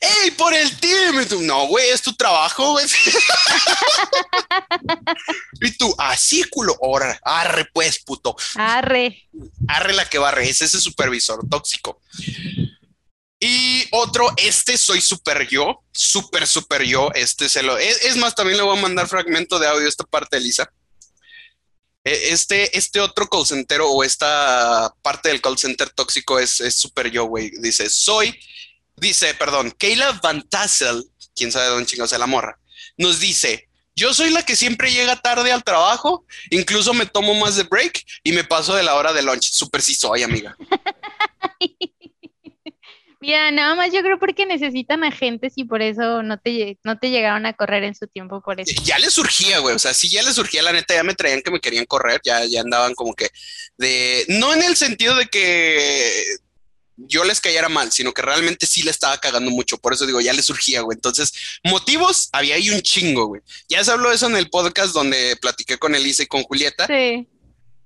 [0.00, 1.20] ¡Ey, por el team!
[1.20, 2.86] Y tú, no, güey, es tu trabajo, güey.
[5.60, 8.34] y tú, ah, círculo, ahora, arre, pues, puto.
[8.54, 9.28] Arre.
[9.68, 12.00] Arre la que barre, es ese supervisor tóxico.
[13.38, 17.10] Y otro, este soy super yo, super, super yo.
[17.14, 19.88] Este se lo, es, es más, también le voy a mandar fragmento de audio a
[19.88, 20.70] esta parte, Elisa.
[22.04, 27.10] Este, este otro call center o esta parte del call center tóxico es, es super
[27.10, 27.50] yo, güey.
[27.60, 28.38] Dice, soy
[29.00, 32.60] Dice, perdón, Kayla Van Tassel, quién sabe dónde chingados la morra,
[32.98, 37.56] nos dice, yo soy la que siempre llega tarde al trabajo, incluso me tomo más
[37.56, 39.50] de break y me paso de la hora de lunch.
[39.50, 40.54] Súper sí soy, amiga.
[43.22, 47.10] Mira, nada más yo creo porque necesitan agentes y por eso no te, no te
[47.10, 48.82] llegaron a correr en su tiempo por eso.
[48.82, 51.42] Ya les surgía, güey, o sea, sí ya les surgía, la neta, ya me traían
[51.42, 53.28] que me querían correr, ya, ya andaban como que
[53.76, 56.24] de, no en el sentido de que
[57.06, 59.78] yo les cayera mal, sino que realmente sí le estaba cagando mucho.
[59.78, 60.96] Por eso digo, ya le surgía, güey.
[60.96, 61.32] Entonces,
[61.64, 63.42] motivos había ahí un chingo, güey.
[63.68, 66.86] Ya se habló eso en el podcast donde platiqué con Elisa y con Julieta.
[66.86, 67.28] Sí.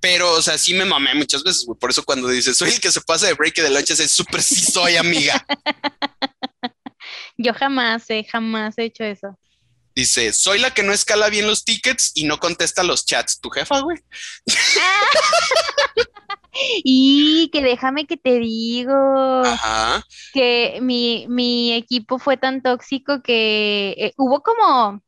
[0.01, 1.79] Pero, o sea, sí me mamé muchas veces, güey.
[1.79, 4.11] Por eso cuando dices, soy el que se pasa de break y de lunch, es
[4.11, 5.45] súper sí soy, amiga.
[7.37, 9.39] Yo jamás, eh, jamás he hecho eso.
[9.95, 13.41] Dice, soy la que no escala bien los tickets y no contesta los chats.
[13.41, 13.99] ¿Tu jefa, güey?
[16.85, 19.43] y que déjame que te digo
[20.33, 25.03] que mi, mi, equipo fue tan tóxico que eh, hubo como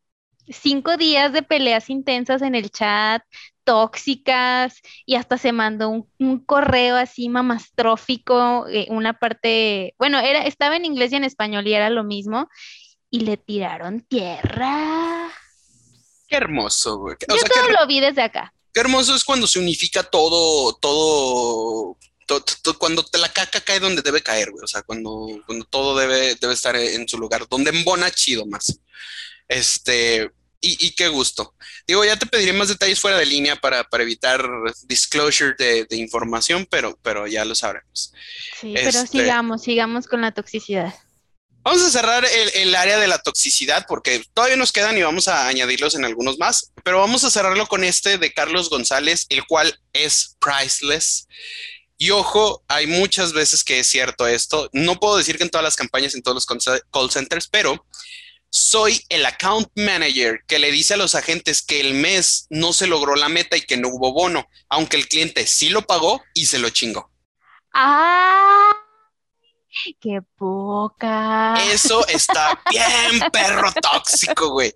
[0.49, 3.23] cinco días de peleas intensas en el chat,
[3.65, 10.47] tóxicas, y hasta se mandó un, un correo así mamastrófico, eh, una parte, bueno, era,
[10.47, 12.49] estaba en inglés y en español y era lo mismo
[13.11, 15.29] y le tiraron tierra.
[16.29, 17.17] Qué hermoso, güey.
[17.29, 18.53] Yo todo lo vi desde acá.
[18.77, 21.97] Qué hermoso es cuando se unifica todo, todo,
[22.77, 24.63] cuando te la caca cae donde debe caer, güey.
[24.63, 28.79] O sea, cuando, cuando todo debe, debe estar en su lugar, donde embona chido más.
[29.49, 31.55] Este, y, qué gusto.
[31.87, 34.47] Digo, ya te pediré más detalles fuera de línea para, para evitar
[34.85, 38.13] disclosure de, de, información, pero, pero ya lo sabremos.
[38.61, 40.93] Sí, pero este sigamos, sigamos con la toxicidad.
[41.67, 45.49] Vamos a cerrar el, área de la toxicidad porque todavía nos quedan y vamos a
[45.49, 49.77] añadirlos en algunos más, pero vamos a cerrarlo con este de Carlos González, el cual
[49.93, 51.27] es priceless.
[51.99, 54.71] Y ojo, hay muchas veces que es cierto esto.
[54.73, 57.85] No puedo decir que en todas las campañas, en todos los call centers, pero
[58.49, 62.87] soy el account manager que le dice a los agentes que el mes no se
[62.87, 66.47] logró la meta y que no hubo bono, aunque el cliente sí lo pagó y
[66.47, 67.11] se lo chingó.
[67.75, 68.86] Ah.
[70.01, 71.55] Qué poca.
[71.71, 74.75] Eso está bien perro tóxico, güey.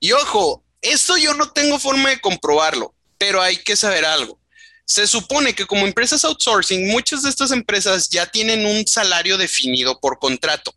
[0.00, 4.38] Y ojo, esto yo no tengo forma de comprobarlo, pero hay que saber algo.
[4.84, 10.00] Se supone que como empresas outsourcing, muchas de estas empresas ya tienen un salario definido
[10.00, 10.74] por contrato.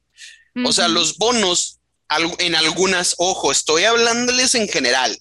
[0.65, 1.79] O sea, los bonos
[2.39, 5.17] en algunas, ojo, estoy hablándoles en general,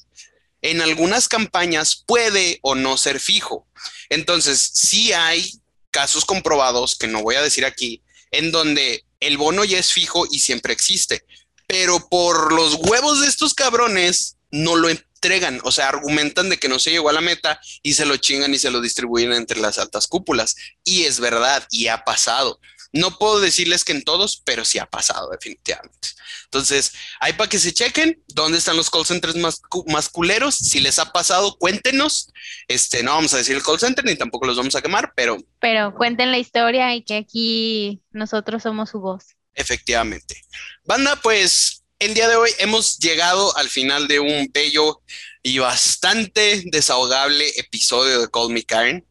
[0.60, 3.68] en algunas campañas puede o no ser fijo.
[4.08, 5.52] Entonces, sí hay
[5.92, 10.26] casos comprobados, que no voy a decir aquí, en donde el bono ya es fijo
[10.30, 11.24] y siempre existe,
[11.66, 16.68] pero por los huevos de estos cabrones no lo entregan, o sea, argumentan de que
[16.68, 19.60] no se llegó a la meta y se lo chingan y se lo distribuyen entre
[19.60, 20.56] las altas cúpulas.
[20.84, 22.58] Y es verdad, y ha pasado.
[22.92, 26.08] No puedo decirles que en todos, pero sí ha pasado definitivamente.
[26.44, 30.56] Entonces, hay para que se chequen dónde están los call centers más, más culeros.
[30.56, 32.32] Si les ha pasado, cuéntenos.
[32.66, 35.38] Este, no vamos a decir el call center ni tampoco los vamos a quemar, pero...
[35.60, 39.36] Pero cuenten la historia y que aquí nosotros somos su voz.
[39.54, 40.42] Efectivamente.
[40.84, 45.02] Banda, pues el día de hoy hemos llegado al final de un bello
[45.42, 49.06] y bastante desahogable episodio de Call Me Karen.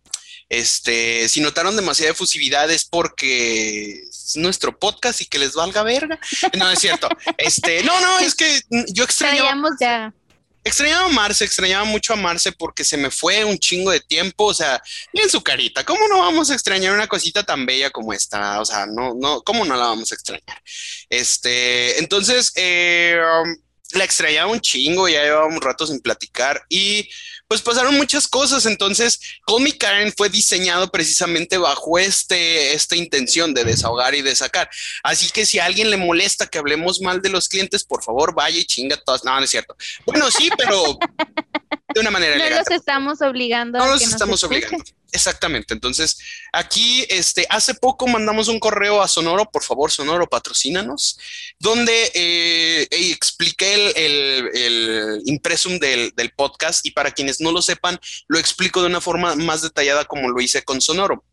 [0.50, 6.20] Este, si notaron demasiada efusividad es porque es nuestro podcast y que les valga verga.
[6.58, 7.08] No, es cierto.
[7.38, 9.56] Este, no, no, es que yo extrañaba.
[9.80, 10.14] ya.
[10.64, 14.46] Extrañaba a Marce, extrañaba mucho a Marce porque se me fue un chingo de tiempo.
[14.46, 14.82] O sea,
[15.14, 18.60] en su carita, ¿cómo no vamos a extrañar una cosita tan bella como esta?
[18.60, 20.62] O sea, no, no, ¿cómo no la vamos a extrañar?
[21.10, 23.56] Este, entonces, eh, um,
[23.92, 27.10] la extrañaba un chingo, ya llevábamos rato sin platicar y
[27.50, 28.68] pues pasaron muchas cosas.
[28.68, 29.20] Entonces,
[29.60, 34.70] Me Karen fue diseñado precisamente bajo este, esta intención de desahogar y de sacar.
[35.02, 38.36] Así que si a alguien le molesta que hablemos mal de los clientes, por favor,
[38.36, 39.26] vaya y chinga todas.
[39.26, 39.76] No, no es cierto.
[40.06, 41.00] Bueno, sí, pero
[41.96, 43.80] de una manera no los estamos obligando.
[43.80, 44.84] No los estamos obligando.
[45.12, 45.74] Exactamente.
[45.74, 46.20] Entonces,
[46.52, 51.18] aquí, este, hace poco mandamos un correo a Sonoro, por favor, Sonoro, patrocínanos,
[51.58, 58.38] donde eh, expliqué el, el, impresum del, podcast y para quienes no lo sepan, lo
[58.38, 61.24] explico de una forma más detallada como lo hice con Sonoro.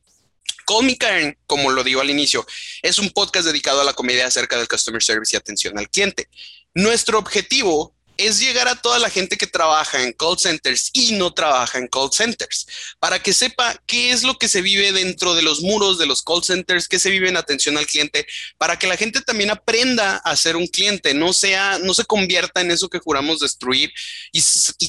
[0.66, 2.45] Call como lo digo al inicio,
[2.83, 6.29] es un podcast dedicado a la comedia acerca del customer service y atención al cliente.
[6.74, 11.32] Nuestro objetivo es llegar a toda la gente que trabaja en call centers y no
[11.32, 12.66] trabaja en call centers,
[12.98, 16.22] para que sepa qué es lo que se vive dentro de los muros de los
[16.22, 18.26] call centers, qué se vive en atención al cliente,
[18.58, 22.60] para que la gente también aprenda a ser un cliente, no sea, no se convierta
[22.60, 23.92] en eso que juramos destruir
[24.32, 24.42] y,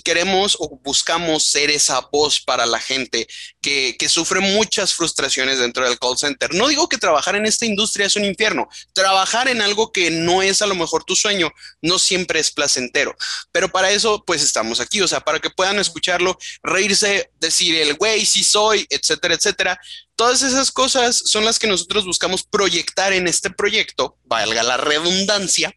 [0.07, 3.28] queremos o buscamos ser esa voz para la gente
[3.97, 6.53] que, sufre muchas frustraciones dentro del call center.
[6.53, 10.41] No digo que trabajar en esta industria es un infierno, trabajar en algo que no
[10.41, 11.51] es a lo mejor tu sueño,
[11.82, 12.78] no siempre es placentero
[13.51, 17.95] pero para eso, pues estamos aquí, o sea, para que puedan escucharlo, reírse, decir el
[17.95, 19.80] güey, sí soy, etcétera, etcétera.
[20.15, 25.74] Todas esas cosas son las que nosotros buscamos proyectar en este proyecto, valga la redundancia,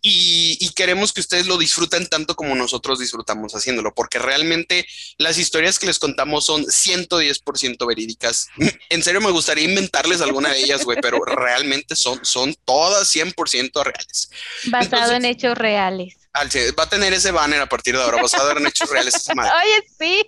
[0.00, 4.86] y, queremos que ustedes lo disfruten tanto como nosotros disfrutamos haciéndolo, porque realmente
[5.18, 8.48] las historias que les contamos son 110% verídicas.
[8.90, 13.84] En serio, me gustaría inventarles alguna de ellas, güey, pero realmente son, son todas 100%
[13.84, 14.30] reales.
[14.64, 16.14] Basado en hechos reales.
[16.34, 19.14] Va a tener ese banner a partir de ahora, basado en hechos reales.
[19.28, 20.22] Oye, sí.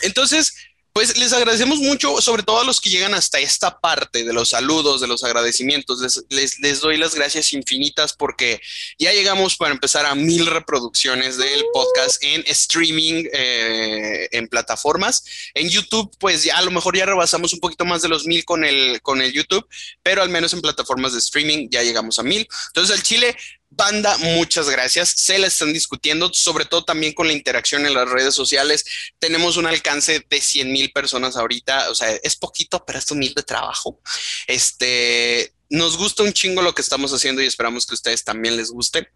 [0.00, 0.54] Entonces,
[0.98, 4.48] pues les agradecemos mucho, sobre todo a los que llegan hasta esta parte de los
[4.48, 6.00] saludos, de los agradecimientos.
[6.28, 8.60] Les, les, doy las gracias infinitas porque
[8.98, 15.22] ya llegamos para empezar a mil reproducciones del podcast en streaming, eh, en plataformas.
[15.54, 18.44] En YouTube, pues ya a lo mejor ya rebasamos un poquito más de los mil
[18.44, 19.68] con el, con el YouTube,
[20.02, 22.44] pero al menos en plataformas de streaming ya llegamos a mil.
[22.70, 23.36] Entonces, el Chile,
[23.70, 25.10] Banda, muchas gracias.
[25.10, 28.84] Se la están discutiendo, sobre todo también con la interacción en las redes sociales.
[29.18, 33.42] Tenemos un alcance de 100 mil personas ahorita, o sea, es poquito, pero es de
[33.42, 34.00] trabajo.
[34.46, 38.56] Este, nos gusta un chingo lo que estamos haciendo y esperamos que a ustedes también
[38.56, 39.10] les guste.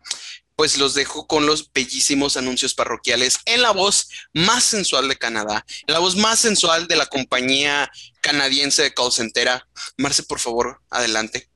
[0.55, 5.65] Pues los dejo con los bellísimos anuncios parroquiales en la voz más sensual de Canadá,
[5.87, 7.91] en la voz más sensual de la compañía
[8.21, 9.11] canadiense de call.
[9.97, 11.52] Marce, por favor, adelante.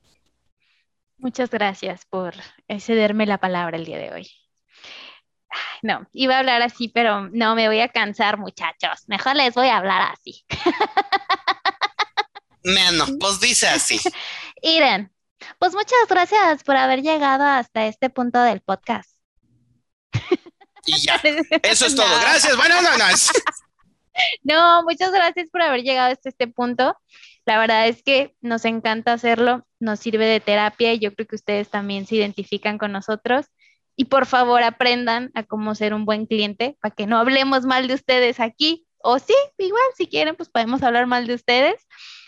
[1.17, 2.35] Muchas gracias por
[2.79, 4.29] cederme la palabra el día de hoy.
[5.81, 9.03] No, iba a hablar así, pero no me voy a cansar, muchachos.
[9.07, 10.45] Mejor les voy a hablar así.
[12.63, 13.99] Menos, pues dice así.
[14.61, 15.11] Iren,
[15.59, 19.09] pues muchas gracias por haber llegado hasta este punto del podcast.
[20.85, 21.21] Y ya,
[21.63, 22.19] eso es todo.
[22.19, 22.55] Gracias.
[22.57, 23.05] Bueno, no, no.
[24.43, 26.97] No, muchas gracias por haber llegado hasta este punto.
[27.47, 31.37] La verdad es que nos encanta hacerlo, nos sirve de terapia y yo creo que
[31.37, 33.45] ustedes también se identifican con nosotros.
[33.95, 37.87] Y por favor aprendan a cómo ser un buen cliente para que no hablemos mal
[37.87, 38.85] de ustedes aquí.
[38.97, 41.87] O sí, igual si quieren, pues podemos hablar mal de ustedes.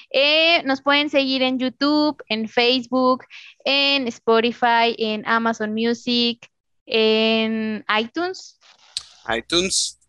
[0.10, 3.26] Eh, nos pueden seguir en YouTube, en Facebook,
[3.66, 6.50] en Spotify, en Amazon Music,
[6.86, 8.58] en iTunes.
[9.28, 10.00] iTunes.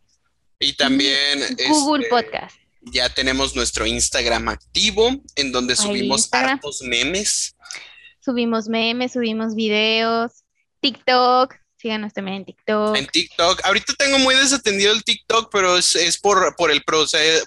[0.61, 7.57] Y también Google este, Podcast ya tenemos nuestro Instagram activo, en donde subimos hartos memes.
[8.21, 10.45] Subimos memes, subimos videos.
[10.81, 12.97] TikTok, síganos también en TikTok.
[12.97, 13.61] En TikTok.
[13.65, 16.83] Ahorita tengo muy desatendido el TikTok, pero es, por, por, el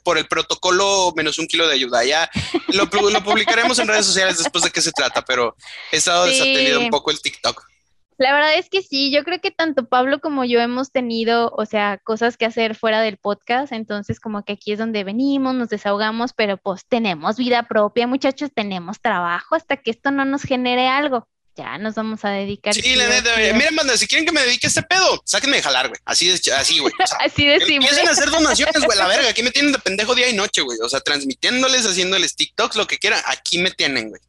[0.03, 2.03] por el protocolo menos un kilo de ayuda.
[2.03, 2.29] Ya
[2.69, 5.55] lo, publicaremos en redes sociales después de qué se trata, pero
[5.91, 7.72] he estado desatendido un poco el TikTok.
[8.17, 11.65] La verdad es que sí, yo creo que tanto Pablo como yo hemos tenido, o
[11.65, 15.69] sea, cosas que hacer fuera del podcast, entonces como que aquí es donde venimos, nos
[15.69, 20.87] desahogamos, pero pues tenemos vida propia, muchachos, tenemos trabajo hasta que esto no nos genere
[20.87, 21.27] algo.
[21.55, 22.73] Ya nos vamos a dedicar.
[22.73, 25.63] Sí, la neta, miren, banda, si quieren que me dedique a este pedo, sáquenme de
[25.63, 25.99] jalar, güey.
[26.03, 26.91] Así de, así, güey.
[27.19, 27.75] así de simple.
[27.75, 29.29] Empiecen a hacer donaciones, güey, la verga.
[29.29, 30.79] Aquí me tienen de pendejo día y noche, güey.
[30.83, 33.21] O sea, transmitiéndoles, haciéndoles TikToks, lo que quieran.
[33.25, 34.21] Aquí me tienen, güey.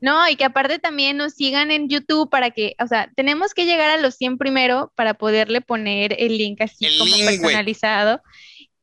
[0.00, 3.64] No, y que aparte también nos sigan en YouTube para que, o sea, tenemos que
[3.64, 8.20] llegar a los 100 primero para poderle poner el link así como personalizado.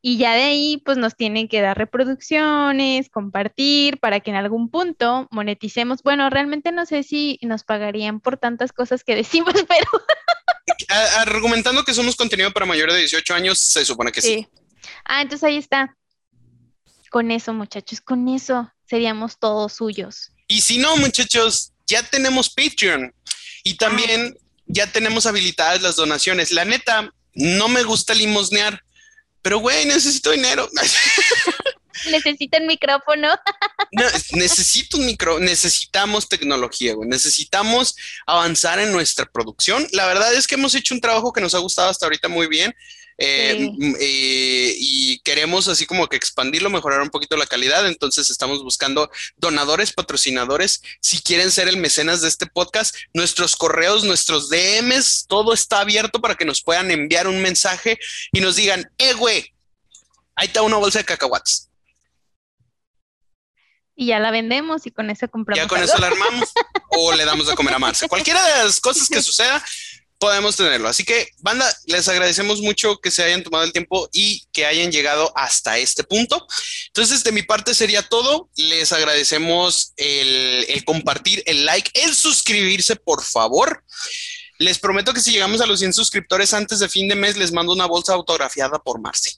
[0.05, 4.69] Y ya de ahí, pues nos tienen que dar reproducciones, compartir, para que en algún
[4.69, 6.03] punto moneticemos.
[6.03, 9.89] Bueno, realmente no sé si nos pagarían por tantas cosas que decimos, pero...
[11.19, 14.45] Argumentando que somos contenido para mayores de 18 años, se supone que sí.
[15.05, 15.95] Ah, entonces ahí está.
[17.09, 20.32] Con eso, muchachos, con eso seríamos todos suyos.
[20.53, 23.11] Y si no, muchachos, ya tenemos Patreon
[23.63, 24.37] y también
[24.67, 26.51] ya tenemos habilitadas las donaciones.
[26.51, 28.83] La neta, no me gusta limosnear,
[29.41, 30.69] pero güey, necesito dinero.
[32.11, 33.29] Necesito un micrófono.
[34.33, 37.09] necesito un micro, necesitamos tecnología, güey.
[37.09, 37.95] Necesitamos
[38.25, 39.87] avanzar en nuestra producción.
[39.91, 42.47] La verdad es que hemos hecho un trabajo que nos ha gustado hasta ahorita muy
[42.47, 42.75] bien.
[43.25, 43.71] Eh,
[44.01, 47.87] eh, y queremos así como que expandirlo, mejorar un poquito la calidad.
[47.87, 50.81] Entonces estamos buscando donadores, patrocinadores.
[51.01, 56.19] Si quieren ser el mecenas de este podcast, nuestros correos, nuestros DMs, todo está abierto
[56.19, 57.97] para que nos puedan enviar un mensaje
[58.33, 59.53] y nos digan, eh, güey,
[60.35, 61.69] ahí está una bolsa de cacahuates.
[63.95, 65.63] Y ya la vendemos y con eso compramos.
[65.63, 66.51] Ya con eso la armamos
[66.89, 68.09] o le damos de comer a Marce.
[68.09, 69.63] Cualquiera de las cosas que suceda,
[70.23, 70.87] podemos tenerlo.
[70.87, 74.89] Así que, banda, les agradecemos mucho que se hayan tomado el tiempo y que hayan
[74.89, 76.47] llegado hasta este punto.
[76.87, 78.49] Entonces, de mi parte sería todo.
[78.55, 83.83] Les agradecemos el, compartir, el like, el suscribirse, por favor.
[84.59, 87.51] Les prometo que si llegamos a los 100 suscriptores antes de fin de mes, les
[87.51, 89.31] mando una bolsa autografiada por Marcy.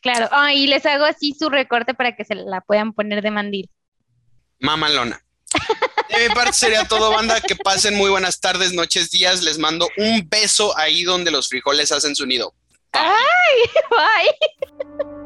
[0.00, 3.70] Claro, y les hago así su recorte para que se la puedan poner de mandil.
[4.58, 5.24] Mamalona.
[6.12, 7.40] De mi parte sería todo, banda.
[7.40, 9.42] Que pasen muy buenas tardes, noches, días.
[9.42, 12.54] Les mando un beso ahí donde los frijoles hacen su nido.
[12.92, 13.10] ¡Ay!
[13.90, 15.21] ¡Bye!